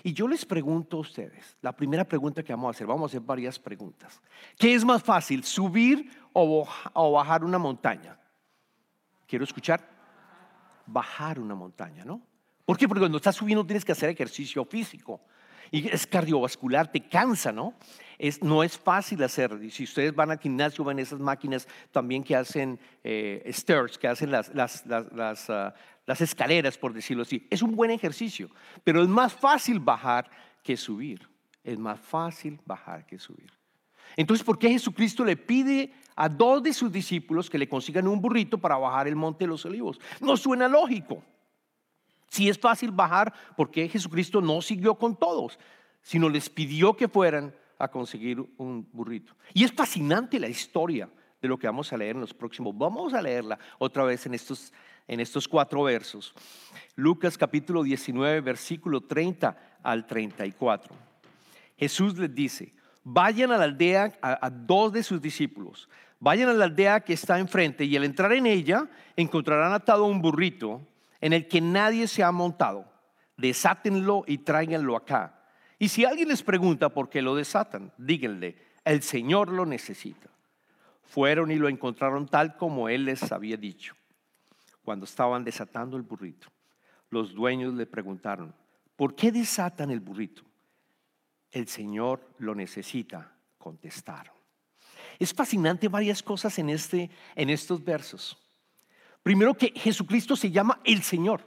Y 0.03 0.13
yo 0.13 0.27
les 0.27 0.45
pregunto 0.45 0.97
a 0.97 1.01
ustedes, 1.01 1.57
la 1.61 1.75
primera 1.75 2.05
pregunta 2.05 2.43
que 2.43 2.53
vamos 2.53 2.67
a 2.67 2.71
hacer, 2.71 2.87
vamos 2.87 3.03
a 3.03 3.11
hacer 3.11 3.21
varias 3.21 3.59
preguntas. 3.59 4.21
¿Qué 4.57 4.73
es 4.73 4.85
más 4.85 5.03
fácil, 5.03 5.43
subir 5.43 6.09
o 6.31 7.11
bajar 7.11 7.43
una 7.43 7.57
montaña? 7.57 8.17
Quiero 9.27 9.43
escuchar 9.43 10.00
bajar 10.91 11.39
una 11.39 11.55
montaña, 11.55 12.03
¿no? 12.05 12.21
¿Por 12.65 12.77
qué? 12.77 12.87
Porque 12.87 12.99
cuando 12.99 13.17
estás 13.17 13.35
subiendo 13.35 13.65
tienes 13.65 13.85
que 13.85 13.91
hacer 13.91 14.09
ejercicio 14.09 14.63
físico. 14.65 15.21
Y 15.71 15.87
es 15.87 16.05
cardiovascular, 16.05 16.91
te 16.91 17.01
cansa, 17.01 17.51
¿no? 17.51 17.73
Es, 18.17 18.43
no 18.43 18.61
es 18.61 18.77
fácil 18.77 19.23
hacer. 19.23 19.57
Si 19.71 19.85
ustedes 19.85 20.13
van 20.13 20.29
al 20.29 20.39
gimnasio, 20.39 20.83
ven 20.83 20.99
esas 20.99 21.19
máquinas 21.19 21.67
también 21.91 22.23
que 22.23 22.35
hacen 22.35 22.79
eh, 23.03 23.41
stairs, 23.53 23.97
que 23.97 24.07
hacen 24.07 24.31
las, 24.31 24.53
las, 24.53 24.85
las, 24.85 25.49
ah, 25.49 25.73
las 26.05 26.21
escaleras, 26.21 26.77
por 26.77 26.93
decirlo 26.93 27.23
así. 27.23 27.47
Es 27.49 27.61
un 27.61 27.75
buen 27.75 27.89
ejercicio, 27.89 28.49
pero 28.83 29.01
es 29.01 29.07
más 29.07 29.33
fácil 29.33 29.79
bajar 29.79 30.29
que 30.61 30.75
subir. 30.75 31.29
Es 31.63 31.79
más 31.79 31.99
fácil 31.99 32.59
bajar 32.65 33.05
que 33.05 33.17
subir. 33.17 33.60
Entonces, 34.21 34.45
¿por 34.45 34.59
qué 34.59 34.69
Jesucristo 34.69 35.25
le 35.25 35.35
pide 35.35 35.91
a 36.15 36.29
dos 36.29 36.61
de 36.61 36.73
sus 36.73 36.91
discípulos 36.91 37.49
que 37.49 37.57
le 37.57 37.67
consigan 37.67 38.07
un 38.07 38.21
burrito 38.21 38.59
para 38.59 38.77
bajar 38.77 39.07
el 39.07 39.15
monte 39.15 39.45
de 39.45 39.47
los 39.47 39.65
olivos? 39.65 39.99
No 40.19 40.37
suena 40.37 40.67
lógico. 40.67 41.23
Si 42.27 42.47
es 42.47 42.59
fácil 42.59 42.91
bajar, 42.91 43.33
¿por 43.57 43.71
qué 43.71 43.89
Jesucristo 43.89 44.39
no 44.39 44.61
siguió 44.61 44.93
con 44.93 45.15
todos? 45.15 45.57
Sino 46.03 46.29
les 46.29 46.51
pidió 46.51 46.95
que 46.95 47.07
fueran 47.07 47.55
a 47.79 47.87
conseguir 47.87 48.39
un 48.57 48.87
burrito. 48.93 49.35
Y 49.55 49.63
es 49.63 49.71
fascinante 49.71 50.39
la 50.39 50.49
historia 50.49 51.09
de 51.41 51.47
lo 51.47 51.57
que 51.57 51.65
vamos 51.65 51.91
a 51.91 51.97
leer 51.97 52.13
en 52.15 52.21
los 52.21 52.35
próximos. 52.35 52.77
Vamos 52.77 53.15
a 53.15 53.23
leerla 53.23 53.57
otra 53.79 54.03
vez 54.03 54.27
en 54.27 54.35
estos, 54.35 54.71
en 55.07 55.19
estos 55.19 55.47
cuatro 55.47 55.81
versos. 55.81 56.35
Lucas 56.95 57.39
capítulo 57.39 57.81
19, 57.81 58.41
versículo 58.41 59.01
30 59.01 59.79
al 59.81 60.05
34. 60.05 60.93
Jesús 61.75 62.19
les 62.19 62.35
dice, 62.35 62.75
vayan 63.03 63.51
a 63.51 63.57
la 63.57 63.65
aldea 63.65 64.13
a, 64.21 64.49
dos 64.49 64.93
de 64.93 65.03
sus 65.03 65.21
discípulos, 65.21 65.89
vayan 66.19 66.49
a 66.49 66.53
la 66.53 66.65
aldea 66.65 66.99
que 67.01 67.13
está 67.13 67.39
enfrente 67.39 67.85
y 67.85 67.95
al 67.97 68.03
entrar 68.03 68.33
en 68.33 68.45
ella 68.45 68.89
encontrarán 69.15 69.73
atado 69.73 70.05
un 70.05 70.21
burrito 70.21 70.81
en 71.19 71.33
el 71.33 71.47
que 71.47 71.61
nadie 71.61 72.07
se 72.07 72.23
ha 72.23 72.31
montado. 72.31 72.85
Desátenlo 73.37 74.23
y 74.27 74.39
tráiganlo 74.39 74.95
acá. 74.95 75.41
Y 75.79 75.89
si 75.89 76.05
alguien 76.05 76.27
les 76.27 76.43
pregunta 76.43 76.89
por 76.89 77.09
qué 77.09 77.21
lo 77.21 77.35
desatan, 77.35 77.91
díganle, 77.97 78.55
el 78.85 79.01
Señor 79.01 79.49
lo 79.49 79.65
necesita. 79.65 80.29
Fueron 81.03 81.51
y 81.51 81.55
lo 81.55 81.67
encontraron 81.67 82.27
tal 82.27 82.55
como 82.55 82.87
Él 82.87 83.05
les 83.05 83.31
había 83.31 83.57
dicho. 83.57 83.95
Cuando 84.83 85.05
estaban 85.05 85.43
desatando 85.43 85.97
el 85.97 86.03
burrito, 86.03 86.47
los 87.09 87.33
dueños 87.33 87.73
le 87.73 87.85
preguntaron, 87.85 88.53
¿por 88.95 89.15
qué 89.15 89.31
desatan 89.31 89.91
el 89.91 89.99
burrito? 89.99 90.43
El 91.51 91.67
Señor 91.67 92.21
lo 92.39 92.55
necesita, 92.55 93.35
contestaron. 93.57 94.33
Es 95.19 95.33
fascinante 95.33 95.87
varias 95.87 96.23
cosas 96.23 96.57
en, 96.59 96.69
este, 96.69 97.09
en 97.35 97.49
estos 97.49 97.83
versos. 97.83 98.37
Primero 99.21 99.53
que 99.53 99.71
Jesucristo 99.75 100.35
se 100.35 100.49
llama 100.49 100.81
el 100.83 101.03
Señor. 101.03 101.45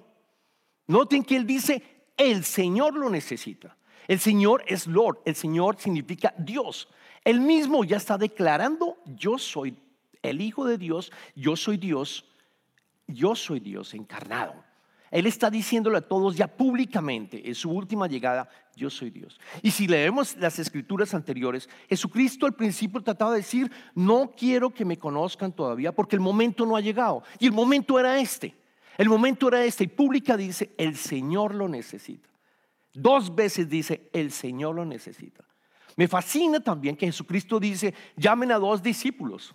Noten 0.86 1.24
que 1.24 1.36
Él 1.36 1.46
dice, 1.46 1.82
el 2.16 2.44
Señor 2.44 2.94
lo 2.94 3.10
necesita. 3.10 3.76
El 4.06 4.20
Señor 4.20 4.64
es 4.66 4.86
Lord, 4.86 5.20
el 5.24 5.34
Señor 5.34 5.76
significa 5.78 6.34
Dios. 6.38 6.88
Él 7.24 7.40
mismo 7.40 7.84
ya 7.84 7.96
está 7.96 8.18
declarando, 8.18 8.98
yo 9.06 9.38
soy 9.38 9.78
el 10.22 10.40
Hijo 10.40 10.66
de 10.66 10.78
Dios, 10.78 11.10
yo 11.34 11.56
soy 11.56 11.78
Dios, 11.78 12.26
yo 13.06 13.34
soy 13.34 13.60
Dios 13.60 13.94
encarnado. 13.94 14.62
Él 15.10 15.26
está 15.26 15.50
diciéndole 15.50 15.98
a 15.98 16.00
todos 16.00 16.36
ya 16.36 16.48
públicamente 16.48 17.46
en 17.46 17.54
su 17.54 17.70
última 17.70 18.08
llegada, 18.08 18.48
yo 18.74 18.90
soy 18.90 19.10
Dios. 19.10 19.38
Y 19.62 19.70
si 19.70 19.86
leemos 19.86 20.36
las 20.36 20.58
escrituras 20.58 21.14
anteriores, 21.14 21.68
Jesucristo 21.88 22.46
al 22.46 22.54
principio 22.54 23.00
trataba 23.00 23.32
de 23.32 23.38
decir, 23.38 23.70
no 23.94 24.32
quiero 24.36 24.70
que 24.70 24.84
me 24.84 24.98
conozcan 24.98 25.52
todavía 25.52 25.92
porque 25.92 26.16
el 26.16 26.20
momento 26.20 26.66
no 26.66 26.76
ha 26.76 26.80
llegado. 26.80 27.22
Y 27.38 27.46
el 27.46 27.52
momento 27.52 27.98
era 27.98 28.18
este. 28.18 28.56
El 28.98 29.08
momento 29.08 29.48
era 29.48 29.64
este. 29.64 29.84
Y 29.84 29.88
pública 29.88 30.36
dice, 30.36 30.74
el 30.78 30.96
Señor 30.96 31.54
lo 31.54 31.68
necesita. 31.68 32.28
Dos 32.92 33.34
veces 33.34 33.68
dice, 33.68 34.08
el 34.12 34.30
Señor 34.30 34.74
lo 34.74 34.84
necesita. 34.84 35.44
Me 35.96 36.08
fascina 36.08 36.60
también 36.60 36.96
que 36.96 37.06
Jesucristo 37.06 37.60
dice, 37.60 37.94
llamen 38.16 38.52
a 38.52 38.58
dos 38.58 38.82
discípulos. 38.82 39.54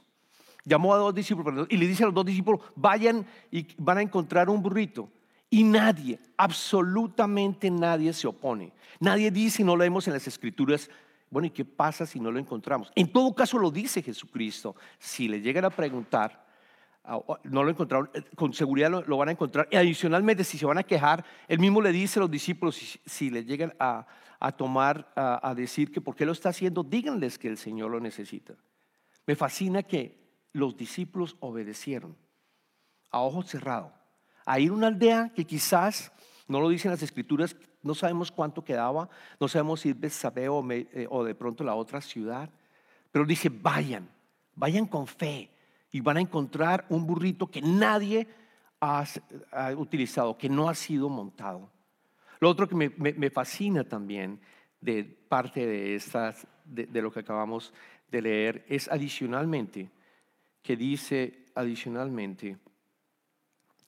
Llamó 0.66 0.94
a 0.94 0.98
dos 0.98 1.16
discípulos 1.16 1.68
y 1.70 1.78
le 1.78 1.88
dice 1.88 2.04
a 2.04 2.08
los 2.08 2.16
dos 2.16 2.26
discípulos, 2.26 2.62
vayan 2.76 3.26
y 3.50 3.68
van 3.78 3.98
a 3.98 4.02
encontrar 4.02 4.50
un 4.50 4.62
burrito. 4.62 5.10
Y 5.50 5.64
nadie, 5.64 6.20
absolutamente 6.38 7.72
nadie 7.72 8.14
se 8.14 8.28
opone. 8.28 8.72
Nadie 9.00 9.32
dice, 9.32 9.62
y 9.62 9.66
no 9.66 9.76
leemos 9.76 10.08
en 10.08 10.14
las 10.14 10.28
escrituras, 10.28 10.90
bueno, 11.32 11.48
¿y 11.48 11.52
qué 11.52 11.66
pasa 11.66 12.06
si 12.06 12.20
no 12.20 12.32
lo 12.32 12.40
encontramos? 12.40 12.92
En 12.96 13.12
todo 13.12 13.34
caso 13.34 13.58
lo 13.58 13.72
dice 13.72 14.02
Jesucristo. 14.02 14.76
Si 14.98 15.28
le 15.28 15.42
llegan 15.42 15.66
a 15.66 15.70
preguntar, 15.70 16.50
Ah, 17.12 17.20
no 17.46 17.64
lo 17.64 17.72
encontraron, 17.72 18.10
eh, 18.14 18.22
con 18.36 18.54
seguridad 18.54 19.04
lo, 19.06 19.18
van 19.18 19.30
a 19.30 19.32
encontrar. 19.32 19.68
Y 19.72 19.78
adicionalmente, 19.78 20.44
si 20.44 20.60
se 20.60 20.66
van 20.68 20.78
a 20.78 20.84
quejar, 20.84 21.26
él 21.48 21.58
mismo 21.58 21.82
le 21.82 21.92
dice 21.92 22.20
a 22.20 22.22
los 22.22 22.30
discípulos, 22.30 23.00
si, 23.04 23.32
le 23.32 23.44
llegan 23.44 23.74
a, 23.80 24.06
tomar, 24.56 25.12
a, 25.16 25.54
decir 25.56 25.92
que 25.92 26.02
por 26.02 26.16
qué 26.16 26.26
lo 26.26 26.34
está 26.34 26.50
haciendo, 26.50 26.84
díganles 26.84 27.40
que 27.40 27.48
el 27.48 27.58
Señor 27.58 27.90
lo 27.90 28.00
necesita. 28.00 28.54
Me 29.26 29.36
fascina 29.36 29.82
que 29.82 30.20
los 30.54 30.78
discípulos 30.78 31.36
obedecieron 31.40 32.16
a 33.10 33.22
ojos 33.22 33.48
cerrados, 33.48 33.92
a 34.50 34.60
ir 34.60 34.72
a 34.72 34.74
una 34.74 34.88
aldea 34.88 35.32
que 35.36 35.46
quizás, 35.46 36.12
no 36.48 36.60
lo 36.60 36.70
dicen 36.70 36.90
las 36.90 37.04
escrituras, 37.04 37.56
no 37.84 37.94
sabemos 37.94 38.32
cuánto 38.32 38.64
quedaba, 38.64 39.08
no 39.40 39.48
sabemos 39.48 39.82
si 39.82 39.96
es 40.02 40.26
o, 40.26 40.72
eh, 40.72 41.08
o 41.08 41.24
de 41.24 41.36
pronto 41.36 41.64
la 41.64 41.76
otra 41.76 42.02
ciudad, 42.02 42.50
pero 43.12 43.26
dice, 43.26 43.50
vayan, 43.50 44.10
vayan 44.56 44.88
con 44.88 45.06
fe 45.06 45.52
y 45.92 46.02
van 46.02 46.18
a 46.18 46.22
encontrar 46.22 46.84
un 46.90 47.06
burrito 47.06 47.46
que 47.46 47.62
nadie 47.62 48.28
ha, 48.82 49.06
utilizado, 49.78 50.36
que 50.36 50.50
no 50.50 50.68
ha 50.68 50.74
sido 50.74 51.10
montado. 51.10 51.70
Lo 52.40 52.50
otro 52.50 52.68
que 52.68 52.76
me, 52.76 53.30
fascina 53.30 53.84
también 53.84 54.40
de 54.82 55.04
parte 55.04 55.68
de, 55.68 55.94
estas, 55.94 56.48
de, 56.66 57.02
lo 57.04 57.12
que 57.12 57.20
acabamos 57.20 57.72
de 58.10 58.24
leer 58.24 58.66
es 58.68 58.88
adicionalmente, 58.88 59.92
que 60.64 60.76
dice 60.76 61.46
adicionalmente, 61.54 62.58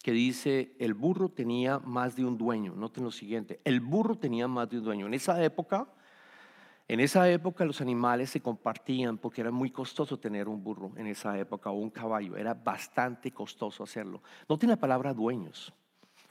que 0.01 0.11
dice, 0.11 0.75
el 0.79 0.93
burro 0.93 1.29
tenía 1.29 1.79
más 1.79 2.15
de 2.15 2.25
un 2.25 2.37
dueño. 2.37 2.73
Noten 2.75 3.03
lo 3.03 3.11
siguiente, 3.11 3.59
el 3.63 3.79
burro 3.79 4.17
tenía 4.17 4.47
más 4.47 4.69
de 4.69 4.77
un 4.79 4.83
dueño. 4.83 5.05
En 5.07 5.13
esa 5.13 5.43
época, 5.43 5.87
en 6.87 6.99
esa 6.99 7.29
época 7.29 7.65
los 7.65 7.81
animales 7.81 8.29
se 8.29 8.41
compartían 8.41 9.17
porque 9.17 9.41
era 9.41 9.51
muy 9.51 9.71
costoso 9.71 10.19
tener 10.19 10.47
un 10.47 10.63
burro 10.63 10.91
en 10.97 11.07
esa 11.07 11.37
época 11.37 11.69
o 11.69 11.75
un 11.75 11.89
caballo, 11.89 12.35
era 12.35 12.53
bastante 12.53 13.31
costoso 13.31 13.83
hacerlo. 13.83 14.21
No 14.49 14.57
tiene 14.57 14.73
la 14.73 14.79
palabra 14.79 15.13
dueños. 15.13 15.73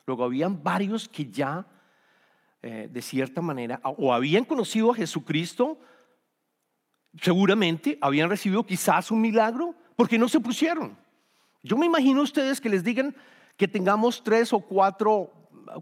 Luego 0.06 0.24
habían 0.24 0.62
varios 0.62 1.08
que 1.08 1.30
ya, 1.30 1.66
eh, 2.62 2.88
de 2.90 3.02
cierta 3.02 3.40
manera, 3.40 3.80
o 3.84 4.12
habían 4.12 4.44
conocido 4.44 4.90
a 4.90 4.94
Jesucristo, 4.96 5.78
seguramente 7.20 7.96
habían 8.00 8.28
recibido 8.28 8.64
quizás 8.66 9.10
un 9.10 9.20
milagro, 9.20 9.74
porque 9.96 10.18
no 10.18 10.28
se 10.28 10.40
pusieron. 10.40 10.96
Yo 11.62 11.76
me 11.76 11.86
imagino 11.86 12.20
a 12.20 12.24
ustedes 12.24 12.60
que 12.60 12.68
les 12.68 12.82
digan 12.82 13.14
que 13.60 13.68
tengamos 13.68 14.24
tres 14.24 14.54
o 14.54 14.60
cuatro 14.60 15.30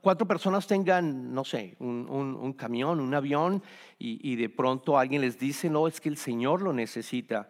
cuatro 0.02 0.26
personas 0.26 0.66
tengan, 0.66 1.32
no 1.32 1.44
sé, 1.44 1.76
un, 1.78 2.52
camión, 2.54 2.98
un 2.98 3.14
avión, 3.14 3.62
y, 4.00 4.34
de 4.34 4.48
pronto 4.48 4.98
alguien 4.98 5.22
les 5.22 5.38
dice, 5.38 5.70
no, 5.70 5.86
es 5.86 6.00
que 6.00 6.08
el 6.08 6.16
Señor 6.16 6.60
lo 6.60 6.72
necesita. 6.72 7.48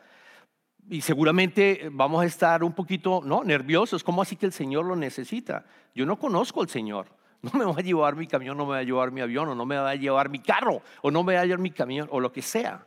Y 0.90 1.00
seguramente 1.00 1.88
vamos 1.90 2.22
a 2.22 2.26
estar 2.26 2.62
un 2.62 2.74
poquito, 2.74 3.22
no, 3.24 3.42
nerviosos, 3.42 4.04
¿cómo 4.04 4.20
así 4.20 4.36
que 4.36 4.44
el 4.44 4.52
Señor 4.52 4.84
lo 4.84 4.96
necesita? 4.96 5.64
Yo 5.94 6.04
no 6.04 6.18
conozco 6.18 6.60
al 6.60 6.68
Señor. 6.68 7.06
No 7.40 7.52
me 7.58 7.64
va 7.64 7.74
a 7.78 7.82
llevar 7.82 8.16
mi 8.16 8.26
camión, 8.26 8.58
no 8.58 8.66
me 8.66 8.72
va 8.72 8.78
a 8.78 8.82
llevar 8.82 9.12
mi 9.12 9.22
avión, 9.22 9.48
o 9.48 9.54
no 9.54 9.64
me 9.64 9.76
va 9.76 9.90
a 9.90 9.94
llevar 9.94 10.28
mi 10.28 10.40
carro, 10.40 10.82
o 11.00 11.10
no 11.10 11.22
me 11.22 11.36
va 11.36 11.40
a 11.40 11.44
llevar 11.44 11.60
mi 11.60 11.70
camión, 11.70 12.06
o 12.12 12.20
lo 12.20 12.30
que 12.32 12.42
sea. 12.42 12.86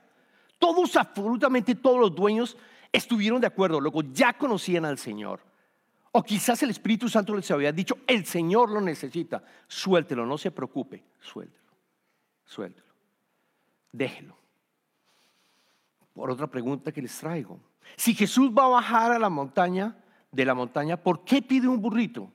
Todos, 0.60 0.96
absolutamente 0.96 1.74
todos 1.74 2.00
los 2.00 2.14
dueños 2.14 2.56
estuvieron 2.92 3.42
de 3.42 3.48
acuerdo, 3.48 3.82
luego 3.82 4.04
ya 4.04 4.34
conocían 4.34 4.86
al 4.86 5.00
Señor. 5.00 5.51
O 6.12 6.24
quizás 6.24 6.62
el 6.64 6.70
Espíritu 6.70 7.08
Santo 7.08 7.36
les 7.36 7.50
había 7.52 7.72
dicho, 7.72 8.00
el 8.06 8.26
Señor 8.26 8.70
lo 8.70 8.82
necesita. 8.82 9.44
Suéltelo, 9.68 10.26
no 10.26 10.38
se 10.38 10.52
preocupe. 10.52 11.04
Suéltelo, 11.20 11.72
suéltelo. 12.44 12.94
Déjelo. 13.92 14.36
Por 16.14 16.30
otra 16.30 16.48
pregunta 16.48 16.92
que 16.92 17.02
les 17.02 17.18
traigo. 17.18 17.60
Si 17.96 18.14
Jesús 18.14 18.52
va 18.52 18.66
a 18.66 18.70
bajar 18.70 19.12
a 19.12 19.20
la 19.20 19.30
montaña, 19.30 19.96
de 20.32 20.46
la 20.46 20.54
montaña, 20.54 20.98
¿por 20.98 21.24
qué 21.24 21.42
pide 21.42 21.68
un 21.68 21.82
burrito? 21.82 22.32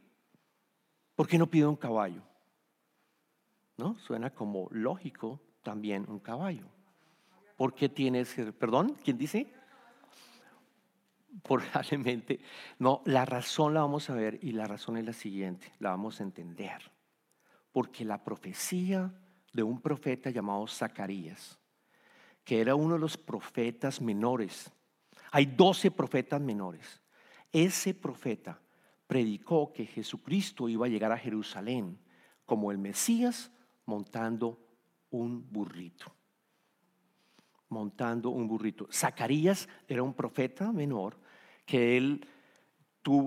¿Por 1.14 1.26
qué 1.26 1.38
no 1.38 1.47
pide 1.47 1.66
un 1.66 1.76
caballo? 1.76 2.23
¿No? 3.78 3.95
Suena 3.99 4.30
como 4.30 4.68
lógico 4.71 5.40
también 5.62 6.04
un 6.09 6.18
caballo. 6.18 6.66
¿Por 7.56 7.75
qué 7.75 7.88
tienes, 7.88 8.35
perdón, 8.59 8.97
quién 9.02 9.16
dice? 9.16 9.52
Probablemente, 11.42 12.40
no, 12.78 13.02
la 13.04 13.24
razón 13.24 13.74
la 13.74 13.80
vamos 13.80 14.10
a 14.10 14.14
ver 14.14 14.38
y 14.42 14.52
la 14.52 14.66
razón 14.66 14.96
es 14.96 15.04
la 15.04 15.12
siguiente, 15.12 15.72
la 15.78 15.90
vamos 15.90 16.20
a 16.20 16.24
entender. 16.24 16.90
Porque 17.72 18.04
la 18.04 18.22
profecía 18.22 19.12
de 19.52 19.62
un 19.62 19.80
profeta 19.80 20.30
llamado 20.30 20.66
Zacarías, 20.66 21.58
que 22.44 22.60
era 22.60 22.74
uno 22.74 22.94
de 22.94 23.00
los 23.00 23.16
profetas 23.16 24.00
menores, 24.00 24.70
hay 25.30 25.46
doce 25.46 25.90
profetas 25.90 26.40
menores, 26.40 27.02
ese 27.52 27.94
profeta 27.94 28.60
predicó 29.06 29.72
que 29.72 29.86
Jesucristo 29.86 30.68
iba 30.68 30.86
a 30.86 30.88
llegar 30.88 31.12
a 31.12 31.18
Jerusalén 31.18 31.98
como 32.44 32.70
el 32.70 32.78
Mesías 32.78 33.50
montando 33.84 34.60
un 35.10 35.50
burrito 35.50 36.16
montando 37.68 38.30
un 38.30 38.46
burrito. 38.46 38.88
Zacarías 38.92 39.68
era 39.88 40.02
un 40.02 40.14
profeta 40.14 40.72
menor 40.72 41.18
que 41.66 41.96
él 41.96 42.26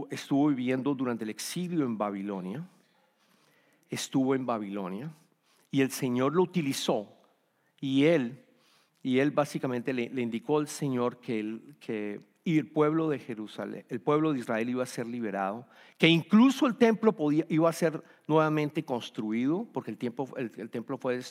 estuvo 0.10 0.48
viviendo 0.48 0.96
durante 0.96 1.24
el 1.24 1.30
exilio 1.30 1.86
en 1.86 1.98
Babilonia. 1.98 2.68
Estuvo 3.90 4.36
en 4.36 4.46
Babilonia 4.46 5.14
y 5.72 5.82
el 5.82 5.92
Señor 5.92 6.36
lo 6.36 6.44
utilizó 6.44 7.14
y 7.80 8.06
él, 8.06 8.44
y 9.02 9.20
él 9.20 9.32
básicamente 9.32 9.94
le, 9.94 10.04
indicó 10.22 10.60
al 10.60 10.68
Señor 10.68 11.20
que, 11.20 11.40
el, 11.40 11.76
que 11.80 12.22
el 12.46 12.68
pueblo 12.68 13.10
de 13.10 13.20
Jerusalén, 13.20 13.86
el 13.90 14.02
pueblo 14.02 14.34
de 14.34 14.40
Israel 14.40 14.70
iba 14.70 14.84
a 14.84 14.88
ser 14.88 15.08
liberado, 15.08 15.68
que 15.98 16.08
incluso 16.08 16.68
el 16.68 16.76
templo 16.76 17.14
podía, 17.14 17.46
iba 17.50 17.70
a 17.70 17.74
ser 17.74 18.04
nuevamente 18.28 18.84
construido, 18.84 19.68
porque 19.72 19.92
el, 19.92 19.98
tiempo, 19.98 20.28
el, 20.38 20.70
templo 20.70 20.98
fue, 20.98 21.22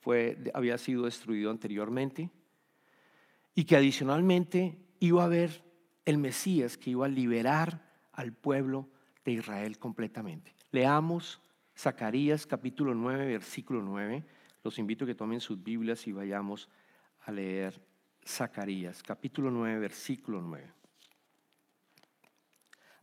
fue, 0.00 0.38
había 0.52 0.78
sido 0.78 1.04
destruido 1.04 1.50
anteriormente 1.50 2.30
y 3.54 3.64
que 3.64 3.76
adicionalmente 3.76 4.76
iba 4.98 5.22
a 5.22 5.26
haber 5.26 5.62
el 6.04 6.18
Mesías 6.18 6.76
que 6.76 6.90
iba 6.90 7.06
a 7.06 7.08
liberar 7.08 7.82
al 8.12 8.32
pueblo 8.32 8.88
de 9.24 9.32
Israel 9.32 9.78
completamente. 9.78 10.54
Leamos 10.70 11.40
Zacarías 11.76 12.46
capítulo 12.46 12.94
9, 12.94 13.26
versículo 13.26 13.82
9. 13.82 14.24
Los 14.62 14.78
invito 14.78 15.04
a 15.04 15.08
que 15.08 15.14
tomen 15.14 15.40
sus 15.40 15.62
Biblias 15.62 16.06
y 16.06 16.12
vayamos 16.12 16.68
a 17.24 17.32
leer 17.32 17.80
Zacarías 18.26 19.02
capítulo 19.02 19.50
9, 19.50 19.78
versículo 19.78 20.40
9. 20.40 20.70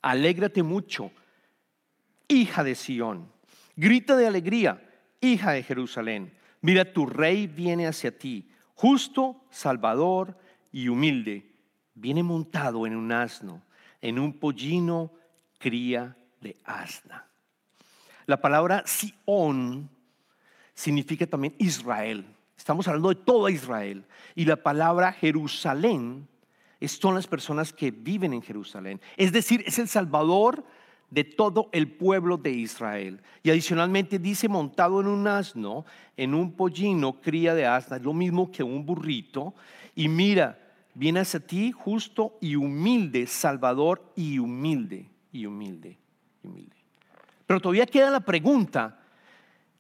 Alégrate 0.02 0.64
mucho, 0.64 1.12
hija 2.28 2.64
de 2.64 2.76
Sión. 2.76 3.32
Grita 3.76 4.16
de 4.16 4.28
alegría, 4.28 4.82
hija 5.22 5.52
de 5.52 5.64
Jerusalén. 5.64 6.34
Mira, 6.62 6.92
tu 6.92 7.06
rey 7.06 7.48
viene 7.48 7.88
hacia 7.88 8.18
ti, 8.18 8.52
justo, 8.74 9.44
salvador 9.50 10.38
y 10.72 10.88
humilde. 10.88 11.51
Viene 11.94 12.24
montado 12.24 12.86
en 12.88 12.96
un 12.96 13.12
asno, 13.12 13.62
en 14.02 14.20
un 14.20 14.34
pollino 14.34 15.12
cría 15.60 16.16
de 16.40 16.58
asna. 16.64 17.28
La 18.26 18.40
palabra 18.40 18.84
Sion 18.86 19.90
significa 20.74 21.28
también 21.28 21.56
Israel. 21.58 22.26
Estamos 22.58 22.88
hablando 22.88 23.10
de 23.10 23.16
toda 23.16 23.52
Israel. 23.52 24.06
Y 24.36 24.46
la 24.46 24.56
palabra 24.56 25.12
Jerusalén 25.14 26.28
son 26.88 27.16
las 27.16 27.28
personas 27.28 27.74
que 27.74 27.92
viven 27.92 28.34
en 28.34 28.42
Jerusalén. 28.42 29.02
Es 29.18 29.32
decir, 29.32 29.64
es 29.66 29.80
el 29.80 29.88
Salvador 29.88 30.64
de 31.10 31.24
todo 31.24 31.70
el 31.74 31.92
pueblo 31.92 32.38
de 32.38 32.52
Israel. 32.52 33.22
Y 33.44 33.50
adicionalmente 33.50 34.18
dice 34.18 34.48
montado 34.48 35.02
en 35.02 35.08
un 35.08 35.28
asno, 35.28 35.86
en 36.16 36.34
un 36.34 36.54
pollino, 36.54 37.20
cría 37.20 37.54
de 37.54 37.66
asna, 37.66 37.98
es 37.98 38.04
lo 38.04 38.14
mismo 38.14 38.52
que 38.52 38.64
un 38.64 38.86
burrito. 38.86 39.54
Y 39.94 40.08
mira, 40.08 40.58
viene 40.94 41.22
hacia 41.22 41.40
ti 41.40 41.72
justo 41.72 42.38
y 42.42 42.56
humilde, 42.56 43.28
Salvador 43.28 44.12
y 44.16 44.40
humilde, 44.40 45.10
y 45.32 45.46
humilde, 45.46 45.98
y 46.44 46.48
humilde. 46.48 46.76
Pero 47.46 47.60
todavía 47.60 47.86
queda 47.86 48.10
la 48.10 48.22
pregunta, 48.22 49.00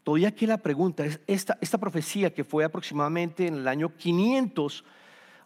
todavía 0.03 0.35
queda 0.35 0.53
la 0.53 0.61
pregunta, 0.61 1.05
esta, 1.27 1.57
esta 1.61 1.77
profecía 1.77 2.33
que 2.33 2.43
fue 2.43 2.63
aproximadamente 2.63 3.47
en 3.47 3.55
el 3.55 3.67
año 3.67 3.95
500, 3.95 4.83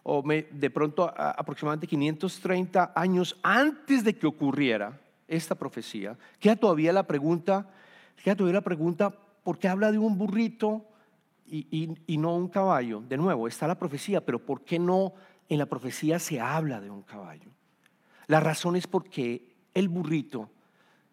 o 0.08 0.22
de 0.22 0.70
pronto 0.70 1.12
aproximadamente 1.16 1.88
530 1.88 2.92
años 2.94 3.36
antes 3.42 4.04
de 4.04 4.16
que 4.16 4.26
ocurriera 4.26 5.00
esta 5.26 5.56
profecía, 5.56 6.16
queda 6.38 6.54
todavía 6.54 6.92
la 6.92 7.04
pregunta, 7.04 7.68
queda 8.22 8.36
todavía 8.36 8.60
la 8.60 8.64
pregunta, 8.64 9.10
¿por 9.42 9.58
qué 9.58 9.66
habla 9.66 9.90
de 9.90 9.98
un 9.98 10.16
burrito 10.16 10.84
y, 11.48 11.96
y 12.06 12.18
no 12.18 12.36
un 12.36 12.48
caballo? 12.48 13.00
De 13.00 13.16
nuevo, 13.16 13.48
está 13.48 13.66
la 13.66 13.78
profecía, 13.78 14.20
pero 14.20 14.38
¿por 14.38 14.62
qué 14.62 14.78
no 14.78 15.12
en 15.48 15.58
la 15.58 15.66
profecía 15.66 16.18
se 16.18 16.40
habla 16.40 16.80
de 16.80 16.90
un 16.90 17.02
caballo? 17.02 17.50
La 18.26 18.40
razón 18.40 18.76
es 18.76 18.86
porque 18.86 19.54
el 19.74 19.88
burrito 19.88 20.50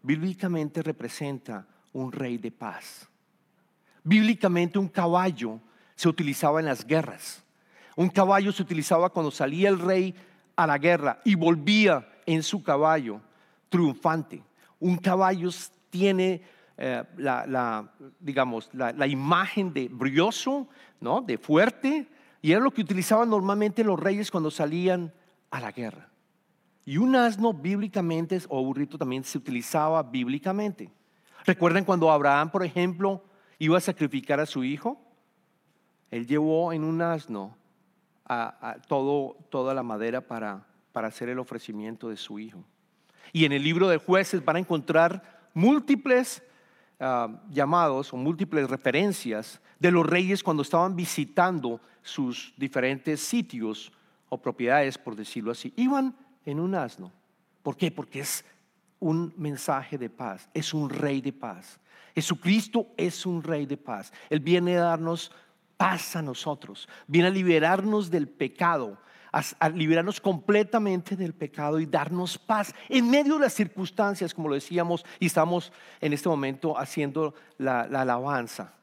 bíblicamente 0.01 0.81
representa 0.81 1.67
un 1.93 2.11
rey 2.11 2.37
de 2.37 2.51
paz. 2.51 3.07
Bíblicamente 4.03 4.79
un 4.79 4.87
caballo 4.87 5.59
se 5.95 6.09
utilizaba 6.09 6.59
en 6.59 6.65
las 6.65 6.85
guerras. 6.85 7.43
Un 7.95 8.09
caballo 8.09 8.51
se 8.51 8.63
utilizaba 8.63 9.09
cuando 9.09 9.31
salía 9.31 9.69
el 9.69 9.79
rey 9.79 10.15
a 10.55 10.67
la 10.67 10.77
guerra 10.77 11.21
y 11.23 11.35
volvía 11.35 12.07
en 12.25 12.43
su 12.43 12.63
caballo 12.63 13.21
triunfante. 13.69 14.43
Un 14.79 14.97
caballo 14.97 15.49
tiene 15.89 16.41
eh, 16.77 17.03
la, 17.17 17.91
digamos, 18.19 18.69
la, 18.73 19.07
imagen 19.07 19.71
de 19.73 19.87
brioso, 19.89 20.67
¿no? 20.99 21.21
de 21.21 21.37
fuerte, 21.37 22.07
y 22.43 22.51
era 22.51 22.59
lo 22.59 22.71
que 22.71 22.81
utilizaban 22.81 23.29
normalmente 23.29 23.85
los 23.85 23.97
reyes 23.97 24.29
cuando 24.29 24.51
salían 24.51 25.13
a 25.49 25.61
la 25.61 25.71
guerra. 25.71 26.09
Y 26.83 26.97
un 26.97 27.15
asno 27.15 27.53
bíblicamente 27.53 28.37
o 28.49 28.61
burrito 28.65 28.97
también 28.97 29.23
se 29.23 29.37
utilizaba 29.37 30.03
bíblicamente. 30.03 30.91
¿Recuerdan 31.45 31.85
cuando 31.85 32.11
Abraham, 32.11 32.51
por 32.51 32.65
ejemplo, 32.65 33.23
iba 33.59 33.77
a 33.77 33.81
sacrificar 33.81 34.41
a 34.41 34.45
su 34.45 34.65
hijo? 34.65 34.99
Él 36.11 36.27
llevó 36.27 36.73
en 36.73 36.83
un 36.83 37.01
asno 37.01 37.55
todo, 38.89 39.37
toda 39.49 39.73
la 39.73 39.83
madera 39.83 40.19
para, 40.19 40.67
para 40.91 41.07
hacer 41.07 41.29
el 41.29 41.39
ofrecimiento 41.39 42.09
de 42.09 42.17
su 42.17 42.39
hijo. 42.39 42.61
Y 43.31 43.45
en 43.45 43.53
el 43.53 43.63
libro 43.63 43.87
de 43.87 43.99
jueces 43.99 44.43
van 44.43 44.57
a 44.57 44.59
encontrar 44.59 45.47
múltiples 45.53 46.43
ah, 47.03 47.27
llamados 47.51 48.13
o 48.13 48.17
múltiples 48.17 48.69
referencias 48.69 49.59
de 49.79 49.91
los 49.91 50.05
reyes 50.05 50.41
cuando 50.41 50.63
estaban 50.63 50.95
visitando 50.95 51.81
sus 52.01 52.53
diferentes 52.57 53.19
sitios 53.19 53.91
o 54.29 54.37
propiedades, 54.37 54.97
por 54.97 55.15
decirlo 55.15 55.51
así. 55.51 55.73
Iban 55.75 56.15
en 56.45 56.59
un 56.59 56.75
asno. 56.75 57.11
¿Por 57.61 57.75
qué? 57.75 57.91
Porque 57.91 58.21
es 58.21 58.45
un 58.99 59.33
mensaje 59.35 59.97
de 59.97 60.09
paz, 60.09 60.49
es 60.53 60.73
un 60.73 60.89
rey 60.89 61.19
de 61.19 61.33
paz. 61.33 61.79
Jesucristo 62.15 62.87
es 62.95 63.25
un 63.25 63.43
rey 63.43 63.65
de 63.65 63.77
paz. 63.77 64.13
Él 64.29 64.39
viene 64.39 64.77
a 64.77 64.83
darnos 64.83 65.31
paz 65.75 66.15
a 66.15 66.21
nosotros, 66.21 66.87
viene 67.07 67.27
a 67.27 67.31
liberarnos 67.31 68.09
del 68.09 68.27
pecado, 68.29 68.97
a, 69.33 69.69
liberarnos 69.69 70.21
completamente 70.21 71.15
del 71.15 71.33
pecado 71.33 71.79
y 71.79 71.85
darnos 71.85 72.37
paz 72.37 72.73
en 72.87 73.09
medio 73.09 73.35
de 73.35 73.41
las 73.41 73.53
circunstancias, 73.53 74.33
como 74.33 74.47
lo 74.47 74.55
decíamos, 74.55 75.03
y 75.19 75.25
estamos 75.25 75.73
en 75.99 76.13
este 76.13 76.29
momento 76.29 76.77
haciendo 76.77 77.33
la, 77.57 77.81
alabanza. 77.81 78.73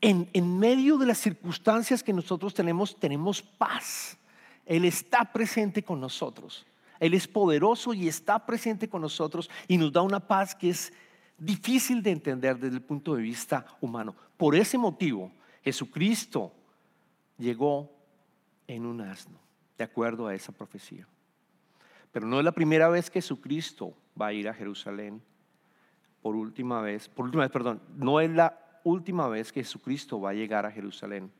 En, 0.00 0.28
en 0.32 0.58
medio 0.58 0.98
de 0.98 1.06
las 1.06 1.18
circunstancias 1.18 2.02
que 2.02 2.12
nosotros 2.12 2.54
tenemos, 2.54 2.98
tenemos 2.98 3.40
paz. 3.42 4.18
Él 4.66 4.84
está 4.84 5.24
presente 5.30 5.84
con 5.84 6.00
nosotros. 6.00 6.66
Él 6.98 7.14
es 7.14 7.28
poderoso 7.28 7.92
y 7.94 8.08
está 8.08 8.44
presente 8.46 8.88
con 8.88 9.02
nosotros 9.02 9.50
y 9.68 9.76
nos 9.76 9.92
da 9.92 10.02
una 10.02 10.20
paz 10.20 10.54
que 10.54 10.70
es 10.70 10.92
difícil 11.36 12.02
de 12.02 12.12
entender 12.12 12.56
desde 12.58 12.76
el 12.76 12.82
punto 12.82 13.14
de 13.14 13.22
vista 13.22 13.66
humano. 13.80 14.14
Por 14.36 14.54
ese 14.54 14.78
motivo, 14.78 15.30
Jesucristo 15.64 16.52
llegó 17.38 17.90
en 18.66 18.86
un 18.86 19.00
asno, 19.00 19.38
de 19.82 19.90
acuerdo 19.90 20.28
a 20.28 20.34
esa 20.34 20.52
profecía. 20.52 21.08
Pero 22.12 22.26
no 22.26 22.38
es 22.38 22.44
la 22.44 22.52
primera 22.52 22.88
vez 22.88 23.10
que 23.10 23.20
Jesucristo 23.20 23.94
va 24.20 24.28
a 24.28 24.32
ir 24.32 24.48
a 24.48 24.54
Jerusalén. 24.54 25.20
Por 26.22 26.36
última 26.36 26.80
vez, 26.80 27.08
por 27.08 27.24
última 27.24 27.42
vez, 27.42 27.50
perdón, 27.50 27.82
no 27.96 28.20
es 28.20 28.30
la 28.30 28.80
última 28.84 29.26
vez 29.26 29.52
que 29.52 29.64
Jesucristo 29.64 30.20
va 30.20 30.30
a 30.30 30.34
llegar 30.34 30.66
a 30.66 30.70
Jerusalén. 30.70 31.32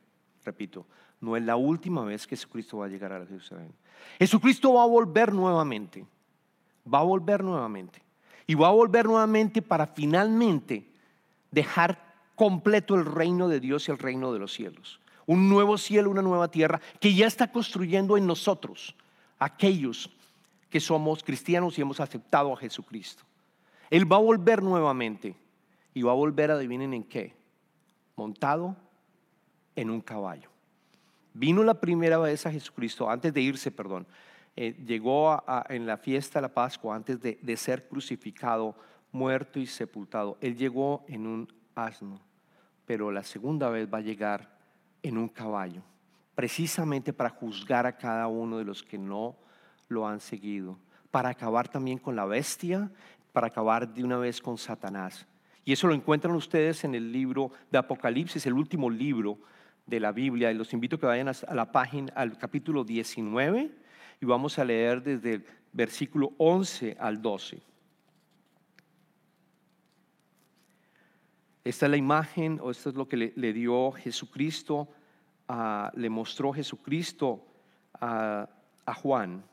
Repito, 0.43 0.85
no 1.21 1.37
es 1.37 1.43
la 1.43 1.55
última 1.55 2.03
vez 2.03 2.27
que 2.27 2.35
Jesucristo 2.35 2.79
va 2.79 2.87
a 2.87 2.89
llegar 2.89 3.13
a 3.13 3.25
Jerusalén. 3.25 3.73
Jesucristo 4.19 4.73
va 4.73 4.83
a 4.83 4.87
volver 4.87 5.31
nuevamente. 5.31 6.05
Va 6.91 6.99
a 6.99 7.03
volver 7.03 7.45
nuevamente. 7.45 8.01
Y 8.45 8.55
va 8.55 8.67
a 8.67 8.71
volver 8.71 9.05
nuevamente 9.05 9.61
para 9.61 9.87
finalmente 9.87 10.85
dejar 11.49 12.13
completo 12.35 12.95
el 12.95 13.05
reino 13.05 13.47
de 13.47 13.61
Dios 13.61 13.87
y 13.87 13.91
el 13.91 13.99
reino 13.99 14.33
de 14.33 14.39
los 14.39 14.51
cielos. 14.51 14.99
Un 15.25 15.49
nuevo 15.49 15.77
cielo, 15.77 16.09
una 16.09 16.21
nueva 16.21 16.49
tierra 16.49 16.81
que 16.99 17.13
ya 17.13 17.27
está 17.27 17.51
construyendo 17.51 18.17
en 18.17 18.27
nosotros, 18.27 18.95
aquellos 19.39 20.09
que 20.69 20.79
somos 20.79 21.23
cristianos 21.23 21.77
y 21.77 21.81
hemos 21.81 21.99
aceptado 21.99 22.51
a 22.51 22.57
Jesucristo. 22.57 23.23
Él 23.89 24.11
va 24.11 24.17
a 24.17 24.21
volver 24.21 24.63
nuevamente 24.63 25.35
y 25.93 26.01
va 26.01 26.11
a 26.11 26.15
volver, 26.15 26.51
adivinen 26.51 26.93
en 26.93 27.03
qué, 27.03 27.35
montado 28.15 28.75
en 29.75 29.89
un 29.89 30.01
caballo. 30.01 30.49
Vino 31.33 31.63
la 31.63 31.79
primera 31.79 32.17
vez 32.17 32.45
a 32.45 32.51
Jesucristo, 32.51 33.09
antes 33.09 33.33
de 33.33 33.41
irse, 33.41 33.71
perdón, 33.71 34.07
eh, 34.55 34.75
llegó 34.85 35.43
en 35.69 35.85
la 35.85 35.97
fiesta 35.97 36.39
de 36.39 36.43
la 36.43 36.53
Pascua, 36.53 36.95
antes 36.95 37.19
de, 37.21 37.39
de 37.41 37.57
ser 37.57 37.87
crucificado, 37.87 38.75
muerto 39.11 39.59
y 39.59 39.65
sepultado. 39.65 40.37
Él 40.41 40.55
llegó 40.55 41.03
en 41.07 41.25
un 41.25 41.53
asno, 41.75 42.19
pero 42.85 43.11
la 43.11 43.23
segunda 43.23 43.69
vez 43.69 43.91
va 43.91 43.99
a 43.99 44.01
llegar 44.01 44.52
en 45.03 45.17
un 45.17 45.27
caballo, 45.27 45.83
precisamente 46.33 47.13
para 47.13 47.29
juzgar 47.29 47.85
a 47.85 47.95
cada 47.95 48.27
uno 48.27 48.57
de 48.57 48.65
los 48.65 48.81
que 48.81 48.97
no 48.97 49.35
lo 49.89 50.07
han 50.07 50.19
seguido, 50.19 50.79
para 51.11 51.29
acabar 51.29 51.67
también 51.67 51.99
con 51.99 52.15
la 52.15 52.25
bestia, 52.25 52.89
para 53.33 53.47
acabar 53.47 53.93
de 53.93 54.03
una 54.03 54.17
vez 54.17 54.41
con 54.41 54.57
Satanás. 54.57 55.27
Y 55.65 55.73
eso 55.73 55.87
lo 55.87 55.93
encuentran 55.93 56.35
ustedes 56.35 56.83
en 56.83 56.95
el 56.95 57.11
libro 57.11 57.51
de 57.69 57.77
Apocalipsis, 57.77 58.45
el 58.45 58.53
último 58.53 58.89
libro 58.89 59.37
de 59.85 59.99
la 59.99 60.11
Biblia 60.11 60.51
y 60.51 60.55
los 60.55 60.73
invito 60.73 60.95
a 60.95 60.99
que 60.99 61.05
vayan 61.05 61.29
a 61.29 61.53
la 61.53 61.71
página, 61.71 62.11
al 62.15 62.37
capítulo 62.37 62.83
19 62.83 63.71
y 64.21 64.25
vamos 64.25 64.57
a 64.57 64.65
leer 64.65 65.03
desde 65.03 65.33
el 65.35 65.45
versículo 65.73 66.33
11 66.37 66.97
al 66.99 67.21
12. 67.21 67.61
Esta 71.63 71.85
es 71.85 71.89
la 71.89 71.97
imagen 71.97 72.59
o 72.61 72.71
esto 72.71 72.89
es 72.89 72.95
lo 72.95 73.07
que 73.07 73.33
le, 73.35 73.53
dio 73.53 73.91
Jesucristo, 73.91 74.89
le 75.95 76.09
mostró 76.09 76.51
Jesucristo 76.53 77.45
a, 77.99 78.49
a 78.85 78.93
Juan, 78.93 79.43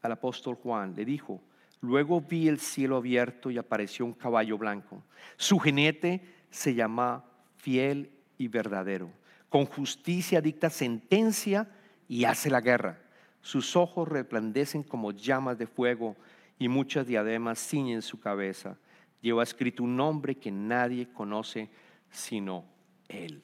al 0.00 0.12
apóstol 0.12 0.54
Juan. 0.56 0.94
Le 0.96 1.04
dijo, 1.04 1.40
luego 1.80 2.20
vi 2.20 2.48
el 2.48 2.58
cielo 2.58 2.96
abierto 2.96 3.50
y 3.50 3.58
apareció 3.58 4.06
un 4.06 4.14
caballo 4.14 4.56
blanco. 4.56 5.02
Su 5.36 5.58
jinete 5.58 6.22
se 6.50 6.74
llama 6.74 7.24
fiel 7.56 8.10
y 8.38 8.48
verdadero 8.48 9.10
con 9.48 9.66
justicia 9.66 10.40
dicta 10.40 10.70
sentencia 10.70 11.68
y 12.08 12.24
hace 12.24 12.50
la 12.50 12.60
guerra. 12.60 13.00
sus 13.40 13.76
ojos 13.76 14.08
resplandecen 14.08 14.82
como 14.82 15.12
llamas 15.12 15.56
de 15.56 15.66
fuego 15.66 16.16
y 16.58 16.68
muchas 16.68 17.06
diademas 17.06 17.58
ciñen 17.58 18.02
su 18.02 18.18
cabeza. 18.18 18.76
Lleva 19.20 19.42
escrito 19.42 19.82
un 19.82 19.96
nombre 19.96 20.36
que 20.36 20.50
nadie 20.50 21.08
conoce 21.12 21.70
sino 22.10 22.64
Él. 23.08 23.42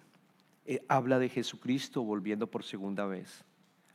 Eh, 0.67 0.85
habla 0.89 1.19
de 1.19 1.29
Jesucristo 1.29 2.03
volviendo 2.03 2.47
por 2.47 2.65
segunda 2.65 3.07
vez. 3.07 3.45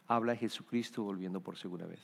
Habla 0.07 0.33
de 0.33 0.39
Jesucristo 0.39 1.03
volviendo 1.03 1.41
por 1.41 1.57
segunda 1.57 1.85
vez. 1.85 2.01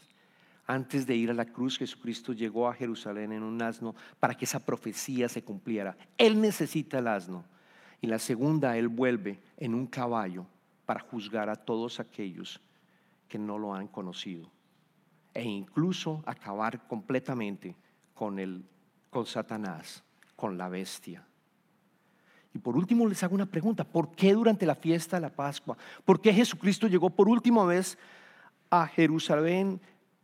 Antes 0.67 1.05
de 1.05 1.15
ir 1.15 1.29
a 1.29 1.33
la 1.33 1.45
cruz, 1.45 1.77
Jesucristo 1.77 2.33
llegó 2.33 2.67
a 2.67 2.73
Jerusalén 2.73 3.31
en 3.31 3.43
un 3.43 3.61
asno 3.61 3.93
para 4.19 4.35
que 4.35 4.45
esa 4.45 4.65
profecía 4.65 5.29
se 5.29 5.43
cumpliera. 5.43 5.95
Él 6.17 6.41
necesita 6.41 6.99
el 6.99 7.07
asno. 7.07 7.45
Y 8.01 8.07
la 8.07 8.19
segunda, 8.19 8.77
Él 8.77 8.87
vuelve 8.87 9.39
en 9.57 9.75
un 9.75 9.85
caballo 9.85 10.47
para 10.85 10.99
juzgar 10.99 11.49
a 11.49 11.55
todos 11.55 11.99
aquellos 11.99 12.59
que 13.27 13.37
no 13.37 13.57
lo 13.57 13.73
han 13.73 13.87
conocido. 13.87 14.49
E 15.33 15.43
incluso 15.43 16.23
acabar 16.25 16.87
completamente 16.87 17.75
con, 18.13 18.39
el, 18.39 18.63
con 19.15 19.25
Satanás, 19.25 20.03
con 20.35 20.57
la 20.57 20.67
bestia. 20.67 21.25
Y 22.53 22.59
por 22.59 22.75
último 22.75 23.07
les 23.07 23.23
hago 23.23 23.33
una 23.33 23.45
pregunta. 23.45 23.85
¿Por 23.85 24.13
qué 24.13 24.33
durante 24.33 24.65
la 24.65 24.75
fiesta 24.75 25.15
de 25.15 25.21
la 25.21 25.29
Pascua? 25.29 25.77
¿Por 26.03 26.19
qué 26.19 26.33
Jesucristo 26.33 26.85
llegó 26.89 27.09
por 27.09 27.29
última 27.29 27.63
vez 27.63 27.97
a 28.69 28.85
Jerusalén 28.87 29.79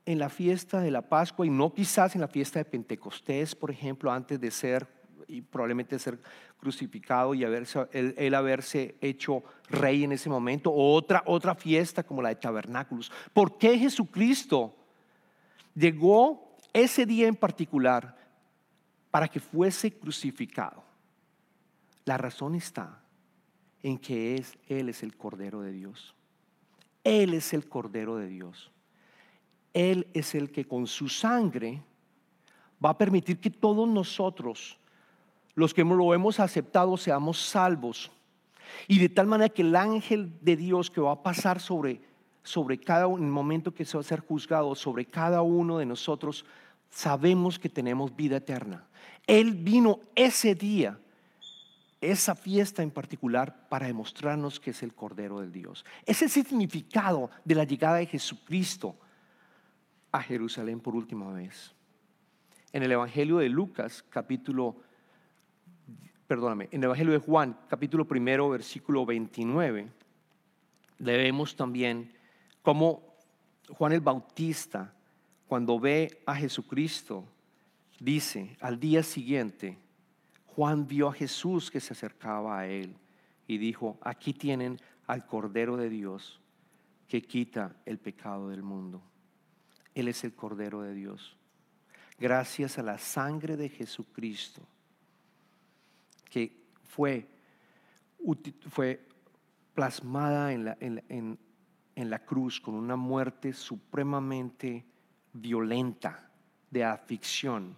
en 0.06 0.20
la 0.20 0.28
fiesta 0.28 0.82
de 0.82 0.92
la 0.92 1.04
Pascua 1.04 1.46
y 1.46 1.50
no 1.50 1.74
quizás 1.74 2.16
en 2.16 2.22
la 2.22 2.28
fiesta 2.28 2.60
de 2.60 2.66
Pentecostés, 2.66 3.56
por 3.56 3.72
ejemplo, 3.72 4.12
antes 4.12 4.42
de 4.42 4.52
ser 4.52 4.86
y 5.26 5.40
probablemente 5.40 5.98
ser 5.98 6.20
crucificado 6.60 7.34
y 7.34 7.46
haberse, 7.46 7.88
él, 7.94 8.36
haberse 8.36 8.98
hecho 9.00 9.42
rey 9.70 10.04
en 10.04 10.12
ese 10.12 10.30
momento, 10.30 10.70
o 10.70 10.94
otra, 10.96 11.24
otra 11.28 11.56
fiesta 11.56 12.04
como 12.04 12.22
la 12.22 12.28
de 12.28 12.36
tabernáculos. 12.36 13.10
¿Por 13.32 13.58
qué 13.58 13.80
Jesucristo 13.80 14.76
llegó 15.76 16.58
ese 16.74 17.06
día 17.06 17.30
en 17.30 17.38
particular 17.38 18.20
para 19.12 19.28
que 19.28 19.40
fuese 19.40 19.92
crucificado? 19.92 20.84
La 22.06 22.18
razón 22.18 22.56
está 22.56 23.02
en 23.84 23.98
que 23.98 24.36
es, 24.36 24.58
Él 24.68 24.90
es 24.90 25.04
el 25.04 25.16
Cordero 25.16 25.62
de 25.62 25.72
Dios. 25.72 26.16
Él 27.04 27.34
es 27.34 27.54
el 27.54 27.68
Cordero 27.68 28.16
de 28.16 28.28
Dios. 28.28 28.72
Él 29.74 30.08
es 30.14 30.36
el 30.36 30.52
que 30.52 30.66
con 30.66 30.88
su 30.88 31.10
sangre 31.10 31.82
va 32.84 32.92
a 32.92 32.98
permitir 32.98 33.40
que 33.40 33.50
todos 33.50 33.88
nosotros, 33.88 34.78
los 35.56 35.74
que 35.74 35.84
lo 35.84 36.14
hemos 36.14 36.40
aceptado, 36.40 36.98
seamos 36.98 37.40
salvos. 37.40 38.12
Y 38.88 39.00
de 39.00 39.10
tal 39.10 39.28
manera 39.28 39.50
que 39.50 39.62
el 39.62 39.76
ángel 39.76 40.34
de 40.42 40.56
Dios 40.56 40.90
que 40.90 41.02
va 41.02 41.12
a 41.12 41.24
pasar 41.24 41.60
sobre, 41.60 42.02
sobre 42.44 42.80
cada 42.80 43.06
en 43.06 43.24
el 43.24 43.32
momento 43.32 43.74
que 43.74 43.86
se 43.86 43.98
va 43.98 44.02
a 44.02 44.06
ser 44.06 44.22
juzgado, 44.22 44.76
sobre 44.76 45.06
cada 45.06 45.42
uno 45.42 45.78
de 45.78 45.86
nosotros, 45.86 46.46
sabemos 46.92 47.58
que 47.58 47.70
tenemos 47.70 48.16
vida 48.16 48.38
eterna. 48.38 48.86
Él 49.26 49.56
vino 49.56 50.00
ese 50.16 50.54
día 50.54 51.00
esa 52.02 52.34
fiesta 52.34 52.82
en 52.82 52.90
particular 52.90 53.70
para 53.70 53.86
demostrarnos 53.86 54.60
que 54.60 54.72
es 54.72 54.82
el 54.82 54.94
Cordero 54.94 55.40
de 55.40 55.52
Dios. 55.52 55.86
Ese 56.06 56.26
es 56.26 56.36
el 56.36 56.46
significado 56.46 57.30
de 57.46 57.56
la 57.56 57.64
llegada 57.64 57.98
de 57.98 58.08
Jesucristo 58.08 58.96
a 60.12 60.22
Jerusalén 60.22 60.80
por 60.80 60.96
última 60.96 61.32
vez. 61.32 61.74
En 62.74 62.82
el 62.82 62.92
Evangelio 62.92 63.38
de 63.38 63.50
Lucas, 63.50 64.04
capítulo, 64.10 64.78
perdóname, 66.26 66.70
en 66.72 66.80
el 66.80 66.86
Evangelio 66.86 67.14
de 67.14 67.20
Juan, 67.20 67.56
capítulo 67.70 68.08
primero, 68.08 68.50
versículo 68.50 69.06
29, 69.06 69.88
vemos 70.98 71.56
también 71.56 72.12
cómo 72.64 73.16
Juan 73.70 73.94
el 73.94 74.02
Bautista, 74.02 74.92
cuando 75.52 75.82
ve 75.82 76.22
a 76.26 76.34
Jesucristo, 76.34 77.26
dice 78.00 78.56
al 78.62 78.80
día 78.80 79.04
siguiente, 79.04 79.78
Juan 80.46 80.88
vio 80.88 81.10
a 81.10 81.14
Jesús 81.14 81.70
que 81.70 81.82
se 81.82 81.92
acercaba 81.92 82.58
a 82.58 82.68
él 82.68 82.96
y 83.48 83.58
dijo, 83.58 84.00
aquí 84.00 84.32
tienen 84.32 84.80
al 85.08 85.26
Cordero 85.26 85.76
de 85.76 85.90
Dios 85.90 86.40
que 87.06 87.22
quita 87.22 87.76
el 87.86 87.98
pecado 87.98 88.48
del 88.48 88.64
mundo. 88.64 89.02
Él 89.94 90.08
es 90.08 90.24
el 90.24 90.34
Cordero 90.34 90.84
de 90.84 90.94
Dios. 90.94 91.36
Gracias 92.18 92.80
a 92.80 92.84
la 92.84 92.98
sangre 92.98 93.58
de 93.58 93.68
Jesucristo 93.68 94.62
que 96.30 96.64
fue, 96.82 97.28
fue 98.70 99.06
plasmada 99.74 100.54
en 100.54 100.64
la, 100.64 100.78
en, 100.80 101.38
en 101.94 102.10
la 102.10 102.20
cruz 102.20 102.62
con 102.62 102.74
una 102.74 102.96
muerte 102.96 103.52
supremamente 103.52 104.86
violenta 105.34 106.30
de 106.70 106.84
aflicción 106.84 107.76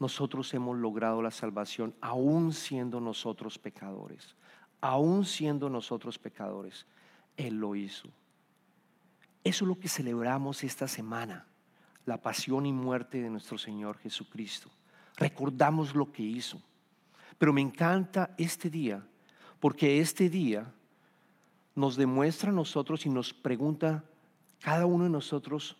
nosotros 0.00 0.52
hemos 0.54 0.78
logrado 0.78 1.20
la 1.20 1.30
salvación, 1.30 1.94
aún 2.00 2.54
siendo 2.54 3.00
nosotros 3.00 3.58
pecadores. 3.58 4.34
Aún 4.80 5.26
siendo 5.26 5.68
nosotros 5.68 6.18
pecadores, 6.18 6.86
Él 7.36 7.60
lo 7.60 7.76
hizo. 7.76 8.08
Eso 9.44 9.64
es 9.64 9.68
lo 9.68 9.78
que 9.78 9.90
celebramos 9.90 10.64
esta 10.64 10.88
semana, 10.88 11.46
la 12.06 12.16
pasión 12.16 12.64
y 12.64 12.72
muerte 12.72 13.20
de 13.20 13.28
nuestro 13.28 13.58
Señor 13.58 13.98
Jesucristo. 13.98 14.70
Recordamos 15.16 15.94
lo 15.94 16.10
que 16.10 16.22
hizo. 16.22 16.62
Pero 17.36 17.52
me 17.52 17.60
encanta 17.60 18.34
este 18.38 18.70
día, 18.70 19.06
porque 19.60 20.00
este 20.00 20.30
día 20.30 20.72
nos 21.74 21.96
demuestra 21.96 22.48
a 22.48 22.54
nosotros 22.54 23.04
y 23.04 23.10
nos 23.10 23.34
pregunta 23.34 24.02
cada 24.60 24.86
uno 24.86 25.04
de 25.04 25.10
nosotros, 25.10 25.76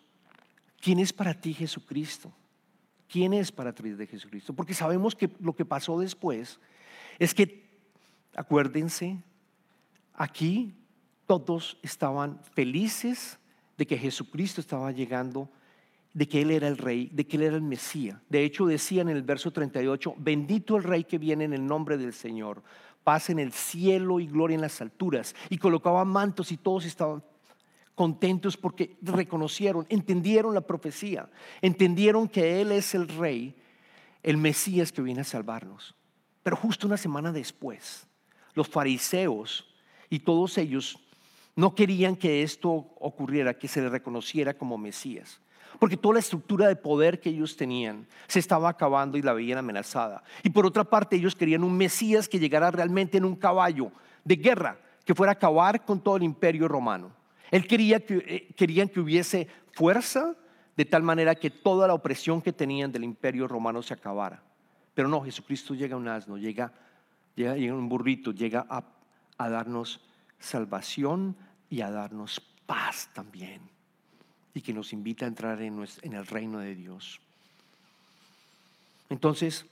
¿quién 0.81 0.99
es 0.99 1.13
para 1.13 1.33
ti 1.33 1.53
Jesucristo? 1.53 2.33
quién 3.11 3.33
es 3.33 3.51
para 3.51 3.73
ti 3.73 3.89
de 3.89 4.07
Jesucristo. 4.07 4.53
Porque 4.53 4.73
sabemos 4.73 5.15
que 5.15 5.29
lo 5.41 5.53
que 5.53 5.65
pasó 5.65 5.99
después 5.99 6.59
es 7.19 7.33
que, 7.33 7.69
acuérdense, 8.35 9.21
aquí 10.13 10.73
todos 11.27 11.77
estaban 11.83 12.39
felices 12.55 13.37
de 13.77 13.85
que 13.85 13.97
Jesucristo 13.97 14.61
estaba 14.61 14.91
llegando, 14.91 15.49
de 16.13 16.27
que 16.27 16.41
Él 16.41 16.51
era 16.51 16.67
el 16.67 16.77
rey, 16.77 17.09
de 17.11 17.27
que 17.27 17.35
Él 17.35 17.43
era 17.43 17.55
el 17.57 17.61
Mesías. 17.61 18.17
De 18.29 18.43
hecho, 18.43 18.65
decía 18.65 19.01
en 19.01 19.09
el 19.09 19.23
verso 19.23 19.51
38, 19.51 20.15
bendito 20.17 20.77
el 20.77 20.83
rey 20.83 21.03
que 21.03 21.17
viene 21.17 21.43
en 21.43 21.53
el 21.53 21.65
nombre 21.65 21.97
del 21.97 22.13
Señor, 22.13 22.63
paz 23.03 23.29
en 23.29 23.39
el 23.39 23.51
cielo 23.51 24.19
y 24.19 24.27
gloria 24.27 24.55
en 24.55 24.61
las 24.61 24.81
alturas. 24.81 25.35
Y 25.49 25.57
colocaban 25.57 26.07
mantos 26.07 26.51
y 26.51 26.57
todos 26.57 26.85
estaban 26.85 27.23
contentos 28.01 28.57
porque 28.57 28.97
reconocieron, 29.03 29.85
entendieron 29.87 30.55
la 30.55 30.61
profecía, 30.61 31.29
entendieron 31.61 32.27
que 32.27 32.59
Él 32.59 32.71
es 32.71 32.95
el 32.95 33.07
rey, 33.07 33.55
el 34.23 34.37
Mesías 34.37 34.91
que 34.91 35.03
viene 35.03 35.21
a 35.21 35.23
salvarnos. 35.23 35.93
Pero 36.41 36.55
justo 36.55 36.87
una 36.87 36.97
semana 36.97 37.31
después, 37.31 38.07
los 38.55 38.67
fariseos 38.67 39.71
y 40.09 40.17
todos 40.17 40.57
ellos 40.57 40.97
no 41.55 41.75
querían 41.75 42.15
que 42.15 42.41
esto 42.41 42.71
ocurriera, 42.71 43.53
que 43.53 43.67
se 43.67 43.81
le 43.81 43.89
reconociera 43.89 44.55
como 44.55 44.79
Mesías. 44.79 45.39
Porque 45.77 45.95
toda 45.95 46.15
la 46.15 46.21
estructura 46.21 46.67
de 46.67 46.75
poder 46.75 47.19
que 47.19 47.29
ellos 47.29 47.55
tenían 47.55 48.07
se 48.25 48.39
estaba 48.39 48.69
acabando 48.69 49.15
y 49.19 49.21
la 49.21 49.33
veían 49.33 49.59
amenazada. 49.59 50.23
Y 50.41 50.49
por 50.49 50.65
otra 50.65 50.85
parte, 50.85 51.17
ellos 51.17 51.35
querían 51.35 51.63
un 51.63 51.77
Mesías 51.77 52.27
que 52.27 52.39
llegara 52.39 52.71
realmente 52.71 53.19
en 53.19 53.25
un 53.25 53.35
caballo 53.35 53.91
de 54.23 54.37
guerra, 54.37 54.79
que 55.05 55.13
fuera 55.13 55.33
a 55.33 55.35
acabar 55.35 55.85
con 55.85 56.01
todo 56.01 56.17
el 56.17 56.23
imperio 56.23 56.67
romano. 56.67 57.20
Él 57.51 57.67
quería 57.67 57.99
que, 57.99 58.17
eh, 58.17 58.53
querían 58.55 58.89
que 58.89 59.01
hubiese 59.01 59.47
fuerza 59.73 60.35
de 60.77 60.85
tal 60.85 61.03
manera 61.03 61.35
que 61.35 61.49
toda 61.49 61.87
la 61.87 61.93
opresión 61.93 62.41
que 62.41 62.53
tenían 62.53 62.91
del 62.91 63.03
imperio 63.03 63.47
romano 63.47 63.81
se 63.81 63.93
acabara. 63.93 64.41
Pero 64.93 65.09
no, 65.09 65.21
Jesucristo 65.21 65.75
llega 65.75 65.95
a 65.95 65.99
un 65.99 66.07
asno, 66.07 66.37
llega, 66.37 66.71
llega, 67.35 67.55
llega 67.55 67.73
un 67.73 67.89
burrito, 67.89 68.31
llega 68.31 68.65
a, 68.69 68.83
a 69.37 69.49
darnos 69.49 69.99
salvación 70.39 71.35
y 71.69 71.81
a 71.81 71.91
darnos 71.91 72.39
paz 72.65 73.09
también. 73.13 73.61
Y 74.53 74.61
que 74.61 74.73
nos 74.73 74.93
invita 74.93 75.25
a 75.25 75.27
entrar 75.27 75.61
en, 75.61 75.85
en 76.01 76.13
el 76.13 76.25
reino 76.25 76.59
de 76.59 76.75
Dios. 76.75 77.19
Entonces, 79.09 79.65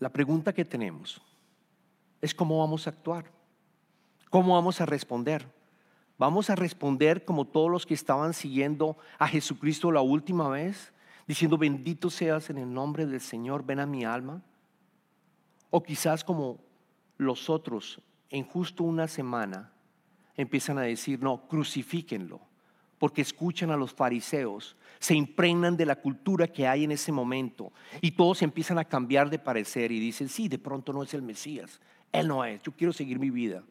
la 0.00 0.08
pregunta 0.08 0.52
que 0.52 0.64
tenemos 0.64 1.20
es 2.20 2.34
cómo 2.34 2.58
vamos 2.58 2.86
a 2.86 2.90
actuar. 2.90 3.41
¿Cómo 4.32 4.54
vamos 4.54 4.80
a 4.80 4.86
responder? 4.86 5.46
¿Vamos 6.16 6.48
a 6.48 6.54
responder 6.54 7.26
como 7.26 7.44
todos 7.44 7.70
los 7.70 7.84
que 7.84 7.92
estaban 7.92 8.32
siguiendo 8.32 8.96
a 9.18 9.28
Jesucristo 9.28 9.92
la 9.92 10.00
última 10.00 10.48
vez, 10.48 10.94
diciendo, 11.28 11.58
bendito 11.58 12.08
seas 12.08 12.48
en 12.48 12.56
el 12.56 12.72
nombre 12.72 13.04
del 13.04 13.20
Señor, 13.20 13.62
ven 13.62 13.78
a 13.78 13.84
mi 13.84 14.06
alma? 14.06 14.40
O 15.68 15.82
quizás 15.82 16.24
como 16.24 16.58
los 17.18 17.50
otros, 17.50 18.00
en 18.30 18.44
justo 18.44 18.84
una 18.84 19.06
semana, 19.06 19.70
empiezan 20.34 20.78
a 20.78 20.82
decir, 20.82 21.22
no, 21.22 21.46
crucifíquenlo, 21.46 22.40
porque 22.98 23.20
escuchan 23.20 23.70
a 23.70 23.76
los 23.76 23.92
fariseos, 23.92 24.78
se 24.98 25.14
impregnan 25.14 25.76
de 25.76 25.84
la 25.84 25.96
cultura 25.96 26.48
que 26.48 26.66
hay 26.66 26.84
en 26.84 26.92
ese 26.92 27.12
momento 27.12 27.70
y 28.00 28.12
todos 28.12 28.40
empiezan 28.40 28.78
a 28.78 28.86
cambiar 28.86 29.28
de 29.28 29.38
parecer 29.38 29.92
y 29.92 30.00
dicen, 30.00 30.30
sí, 30.30 30.48
de 30.48 30.58
pronto 30.58 30.94
no 30.94 31.02
es 31.02 31.12
el 31.12 31.20
Mesías, 31.20 31.82
Él 32.10 32.28
no 32.28 32.42
es, 32.46 32.62
yo 32.62 32.72
quiero 32.72 32.94
seguir 32.94 33.18
mi 33.18 33.28
vida. 33.28 33.62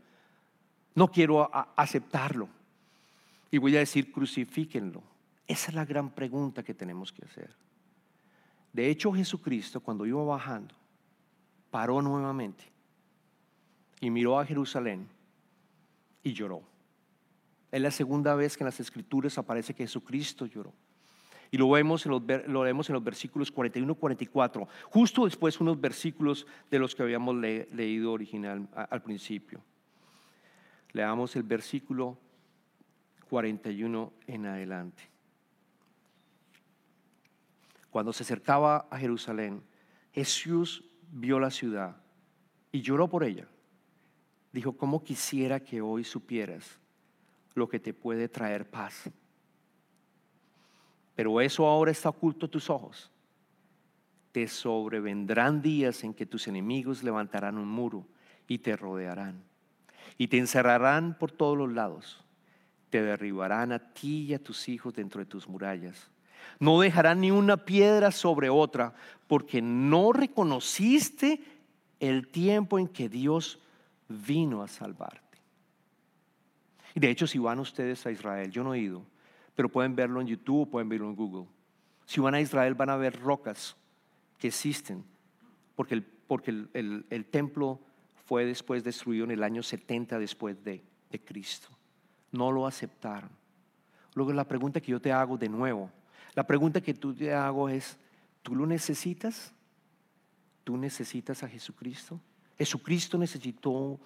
No 0.95 1.10
quiero 1.10 1.49
aceptarlo. 1.75 2.49
Y 3.49 3.58
voy 3.58 3.75
a 3.75 3.80
decir, 3.80 4.12
crucifíquenlo. 4.12 5.04
Esa 5.47 5.69
es 5.69 5.75
la 5.75 5.86
gran 5.86 6.10
pregunta 6.10 6.63
que 6.63 6.73
tenemos 6.73 7.12
que 7.12 7.25
hacer. 7.25 7.54
De 8.71 8.89
hecho, 8.89 9.12
Jesucristo, 9.12 9.82
cuando 9.82 10.06
iba 10.06 10.23
bajando, 10.23 10.73
paró 11.69 12.01
nuevamente 12.01 12.63
y 13.99 14.10
miró 14.10 14.39
a 14.39 14.45
Jerusalén 14.45 15.08
y 16.23 16.34
lloró. 16.34 16.62
Es 17.71 17.82
la 17.82 17.91
segunda 17.91 18.36
vez 18.36 18.56
que 18.56 18.63
en 18.63 18.67
las 18.67 18.80
escrituras 18.80 19.38
aparece 19.38 19.73
que 19.73 19.84
Jesucristo 19.84 20.45
lloró. 20.45 20.73
Y 21.51 21.58
lo 21.58 21.69
vemos 21.69 22.06
en 22.06 22.12
los, 22.12 22.21
lo 22.47 22.62
vemos 22.62 22.89
en 22.89 22.93
los 22.93 23.04
versículos 23.04 23.51
41 23.51 23.91
y 23.91 23.95
44, 23.95 24.67
justo 24.89 25.25
después 25.25 25.60
unos 25.60 25.80
versículos 25.80 26.47
de 26.69 26.80
los 26.80 26.95
que 26.95 27.04
habíamos 27.04 27.36
leído 27.36 28.13
original 28.13 28.69
al 28.73 29.01
principio. 29.01 29.62
Leamos 30.93 31.36
el 31.36 31.43
versículo 31.43 32.17
41 33.30 34.13
en 34.27 34.45
adelante. 34.45 35.04
Cuando 37.89 38.12
se 38.12 38.23
acercaba 38.23 38.88
a 38.89 38.97
Jerusalén, 38.97 39.63
Jesús 40.12 40.84
vio 41.12 41.39
la 41.39 41.49
ciudad 41.49 41.95
y 42.71 42.82
lloró 42.82 43.08
por 43.08 43.23
ella. 43.23 43.47
Dijo, 44.51 44.73
¿cómo 44.73 45.04
quisiera 45.04 45.62
que 45.62 45.82
hoy 45.82 46.04
supieras 46.04 46.77
lo 47.54 47.69
que 47.69 47.80
te 47.80 47.93
puede 47.93 48.27
traer 48.27 48.69
paz? 48.69 49.10
Pero 51.15 51.39
eso 51.39 51.67
ahora 51.67 51.91
está 51.91 52.10
oculto 52.10 52.45
a 52.45 52.49
tus 52.49 52.69
ojos. 52.69 53.12
Te 54.32 54.47
sobrevendrán 54.47 55.62
días 55.62 56.04
en 56.04 56.13
que 56.13 56.25
tus 56.25 56.47
enemigos 56.47 57.04
levantarán 57.04 57.58
un 57.58 57.67
muro 57.67 58.06
y 58.47 58.58
te 58.58 58.75
rodearán 58.75 59.51
y 60.18 60.28
te 60.28 60.38
encerrarán 60.38 61.18
por 61.18 61.32
todos 61.32 61.58
los 61.58 61.72
lados. 61.72 62.24
Te 62.90 63.02
derribarán 63.02 63.72
a 63.72 63.80
ti 63.94 64.26
y 64.26 64.34
a 64.34 64.44
tus 64.44 64.68
hijos 64.70 64.94
dentro 64.94 65.20
de 65.20 65.26
tus 65.26 65.48
murallas 65.48 66.12
no 66.60 66.80
dejarán 66.80 67.22
ni 67.22 67.32
una 67.32 67.58
piedra 67.58 68.12
sobre 68.12 68.50
otra, 68.50 68.94
porque 69.28 69.62
no 69.62 70.14
reconociste 70.14 71.42
el 72.00 72.28
tiempo 72.28 72.80
en 72.80 72.88
que 72.88 73.10
Dios 73.10 73.60
vino 74.08 74.62
a 74.62 74.68
salvarte. 74.68 75.40
Y 76.94 77.00
de 77.00 77.10
hecho, 77.10 77.26
si 77.26 77.40
van 77.40 77.60
ustedes 77.60 78.06
a 78.06 78.12
Israel, 78.12 78.52
yo 78.52 78.64
no 78.64 78.74
he 78.74 78.80
ido, 78.80 79.04
pero 79.56 79.70
pueden 79.70 79.96
verlo 79.96 80.22
en 80.22 80.28
YouTube 80.28 80.62
o 80.62 80.66
pueden 80.66 80.90
verlo 80.90 81.10
en 81.10 81.16
Google. 81.16 81.48
Si 82.06 82.20
van 82.20 82.36
a 82.36 82.42
Israel 82.42 82.76
van 82.76 82.90
a 82.90 82.98
ver 82.98 83.20
rocas 83.20 83.76
que 84.38 84.50
existen, 84.50 85.04
porque 85.76 85.96
el, 85.96 86.04
porque 86.04 86.52
el, 86.74 87.26
templo 87.32 87.80
fue 88.32 88.46
después 88.46 88.82
destruido 88.82 89.26
en 89.26 89.32
el 89.32 89.44
año 89.44 89.62
70 89.62 90.17
después 90.17 90.63
de, 90.63 90.82
de 91.10 91.20
Cristo. 91.20 91.67
No 92.32 92.50
lo 92.50 92.65
aceptaron. 92.65 93.30
Luego 94.13 94.32
la 94.32 94.48
pregunta 94.48 94.80
que 94.80 94.94
yo 94.94 95.02
te 95.02 95.12
hago 95.12 95.38
de 95.38 95.50
nuevo, 95.50 95.91
la 96.34 96.48
pregunta 96.48 96.80
que 96.80 96.94
tú 96.94 97.13
te 97.13 97.34
hago 97.34 97.67
es, 97.67 97.98
¿tú 98.41 98.56
lo 98.56 98.65
necesitas? 98.65 99.54
¿Tú 100.63 100.78
necesitas 100.78 101.44
a 101.44 101.50
Jesucristo? 101.50 102.22
Jesucristo 102.58 103.17
necesitó 103.17 104.00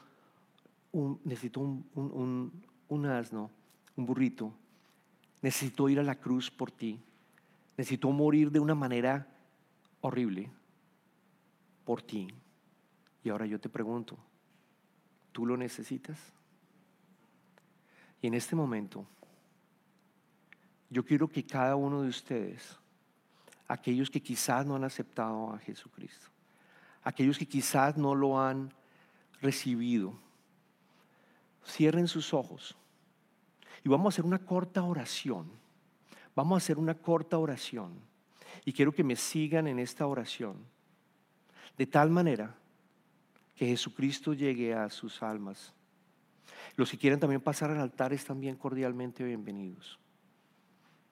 un, 0.92 1.22
necesitó 1.24 1.60
un, 1.60 3.06
asno, 3.06 3.52
un 3.96 4.06
burrito. 4.08 4.52
Necesitó 5.44 5.88
ir 5.88 6.00
a 6.00 6.04
la 6.04 6.16
cruz 6.16 6.50
por 6.50 6.72
ti. 6.72 7.00
Necesitó 7.78 8.10
morir 8.10 8.50
de 8.50 8.60
una 8.60 8.74
manera 8.74 9.28
horrible 10.02 10.50
por 11.84 12.02
ti. 12.02 12.28
Y 13.26 13.30
ahora 13.32 13.48
yo 13.48 13.60
te 13.60 13.70
pregunto, 13.70 14.16
¿tú 15.32 15.48
lo 15.48 15.58
necesitas? 15.58 16.20
Y 18.22 18.28
en 18.28 18.36
este 18.36 18.56
momento 18.56 19.04
yo 20.92 21.04
quiero 21.04 21.28
que 21.28 21.44
cada 21.44 21.76
uno 21.76 22.04
de 22.04 22.10
ustedes, 22.10 22.78
aquellos 23.68 24.12
que 24.12 24.22
quizás 24.22 24.64
no 24.68 24.76
han 24.76 24.84
aceptado 24.84 25.52
a 25.52 25.58
Jesucristo, 25.58 26.28
aquellos 27.04 27.40
que 27.40 27.48
quizás 27.48 27.98
no 27.98 28.14
lo 28.14 28.40
han 28.40 28.72
recibido, 29.42 30.14
cierren 31.66 32.08
sus 32.08 32.32
ojos 32.32 32.78
y 33.84 33.90
vamos 33.90 34.06
a 34.06 34.10
hacer 34.14 34.26
una 34.26 34.38
corta 34.38 34.84
oración. 34.84 35.50
Vamos 36.36 36.58
a 36.58 36.64
hacer 36.64 36.78
una 36.78 36.94
corta 36.94 37.40
oración 37.40 38.00
y 38.66 38.72
quiero 38.72 38.92
que 38.92 39.04
me 39.04 39.16
sigan 39.16 39.66
en 39.66 39.80
esta 39.80 40.06
oración 40.06 40.58
de 41.76 41.88
tal 41.88 42.12
manera 42.12 42.56
que 43.56 43.66
Jesucristo 43.66 44.34
llegue 44.34 44.74
a 44.74 44.90
sus 44.90 45.24
almas. 45.24 45.74
Los 46.76 46.92
que 46.92 46.98
quieran 46.98 47.20
también 47.20 47.42
pasar 47.42 47.72
al 47.72 47.80
altar 47.80 48.12
están 48.14 48.40
bien 48.40 48.56
cordialmente 48.56 49.24
bienvenidos. 49.24 49.98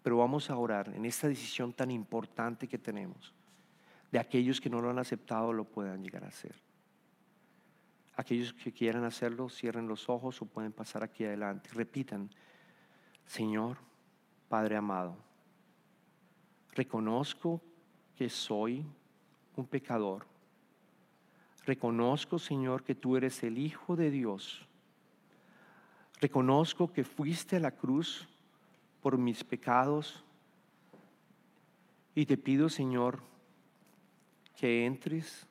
Pero 0.03 0.17
vamos 0.17 0.49
a 0.49 0.57
orar 0.57 0.93
en 0.93 1.05
esta 1.05 1.29
decisión 1.29 1.71
tan 1.71 1.89
importante 1.89 2.67
que 2.67 2.77
tenemos. 2.77 3.33
De 4.11 4.19
aquellos 4.19 4.59
que 4.59 4.69
no 4.69 4.81
lo 4.81 4.89
han 4.89 4.99
aceptado 4.99 5.53
lo 5.53 5.63
puedan 5.63 6.03
llegar 6.03 6.25
a 6.25 6.27
hacer. 6.27 6.55
Aquellos 8.15 8.53
que 8.53 8.71
quieran 8.71 9.05
hacerlo, 9.05 9.49
cierren 9.49 9.87
los 9.87 10.07
ojos 10.09 10.41
o 10.41 10.45
pueden 10.45 10.71
pasar 10.71 11.03
aquí 11.03 11.23
adelante. 11.23 11.69
Repitan, 11.73 12.29
Señor, 13.25 13.77
Padre 14.49 14.75
amado, 14.75 15.17
reconozco 16.73 17.59
que 18.15 18.29
soy 18.29 18.85
un 19.55 19.65
pecador. 19.65 20.32
Reconozco, 21.65 22.39
Señor, 22.39 22.83
que 22.83 22.95
tú 22.95 23.15
eres 23.15 23.41
el 23.43 23.57
Hijo 23.57 23.95
de 23.95 24.11
Dios. 24.11 24.67
Reconozco 26.19 26.91
que 26.91 27.03
fuiste 27.03 27.55
a 27.57 27.59
la 27.59 27.71
cruz 27.71 28.27
por 29.01 29.17
mis 29.17 29.43
pecados. 29.43 30.23
Y 32.15 32.25
te 32.25 32.37
pido, 32.37 32.69
Señor, 32.69 33.21
que 34.55 34.85
entres 34.85 35.47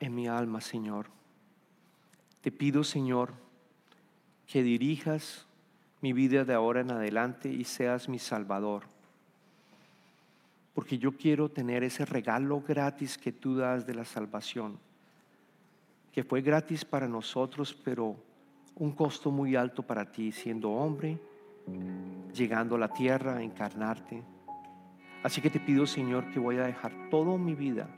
en 0.00 0.14
mi 0.14 0.28
alma, 0.28 0.60
Señor. 0.60 1.06
Te 2.40 2.52
pido, 2.52 2.84
Señor, 2.84 3.32
que 4.46 4.62
dirijas 4.62 5.46
mi 6.00 6.12
vida 6.12 6.44
de 6.44 6.54
ahora 6.54 6.80
en 6.80 6.90
adelante 6.90 7.48
y 7.48 7.64
seas 7.64 8.08
mi 8.08 8.18
Salvador. 8.18 8.93
Porque 10.74 10.98
yo 10.98 11.12
quiero 11.12 11.48
tener 11.48 11.84
ese 11.84 12.04
regalo 12.04 12.60
gratis 12.60 13.16
que 13.16 13.32
tú 13.32 13.56
das 13.56 13.86
de 13.86 13.94
la 13.94 14.04
salvación, 14.04 14.78
que 16.12 16.24
fue 16.24 16.42
gratis 16.42 16.84
para 16.84 17.08
nosotros, 17.08 17.72
pero 17.72 18.16
un 18.76 18.92
costo 18.92 19.30
muy 19.30 19.56
alto 19.56 19.82
para 19.82 20.10
ti, 20.10 20.32
siendo 20.32 20.70
hombre 20.70 21.18
llegando 22.32 22.76
a 22.76 22.78
la 22.78 22.88
tierra, 22.88 23.36
a 23.36 23.42
encarnarte. 23.42 24.22
Así 25.22 25.40
que 25.40 25.50
te 25.50 25.60
pido, 25.60 25.86
Señor, 25.86 26.30
que 26.30 26.38
voy 26.38 26.58
a 26.58 26.64
dejar 26.64 27.08
toda 27.08 27.38
mi 27.38 27.54
vida 27.54 27.88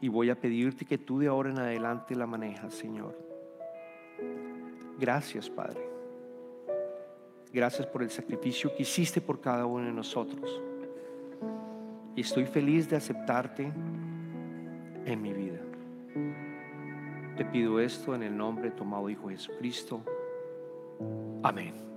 y 0.00 0.08
voy 0.08 0.30
a 0.30 0.40
pedirte 0.40 0.84
que 0.84 0.98
tú 0.98 1.18
de 1.18 1.26
ahora 1.26 1.50
en 1.50 1.58
adelante 1.58 2.14
la 2.14 2.26
manejas, 2.26 2.74
Señor. 2.74 3.18
Gracias, 4.98 5.50
Padre. 5.50 5.80
Gracias 7.52 7.86
por 7.86 8.02
el 8.02 8.10
sacrificio 8.10 8.74
que 8.76 8.82
hiciste 8.82 9.20
por 9.20 9.40
cada 9.40 9.66
uno 9.66 9.86
de 9.86 9.92
nosotros. 9.92 10.62
Y 12.16 12.22
estoy 12.22 12.44
feliz 12.44 12.88
de 12.90 12.96
aceptarte 12.96 13.72
en 15.04 15.22
mi 15.22 15.32
vida. 15.32 15.60
Te 17.36 17.44
pido 17.44 17.80
esto 17.80 18.14
en 18.14 18.22
el 18.22 18.36
nombre 18.36 18.72
amado 18.78 19.08
Hijo 19.08 19.28
Jesucristo. 19.28 20.02
Amén. 21.42 21.89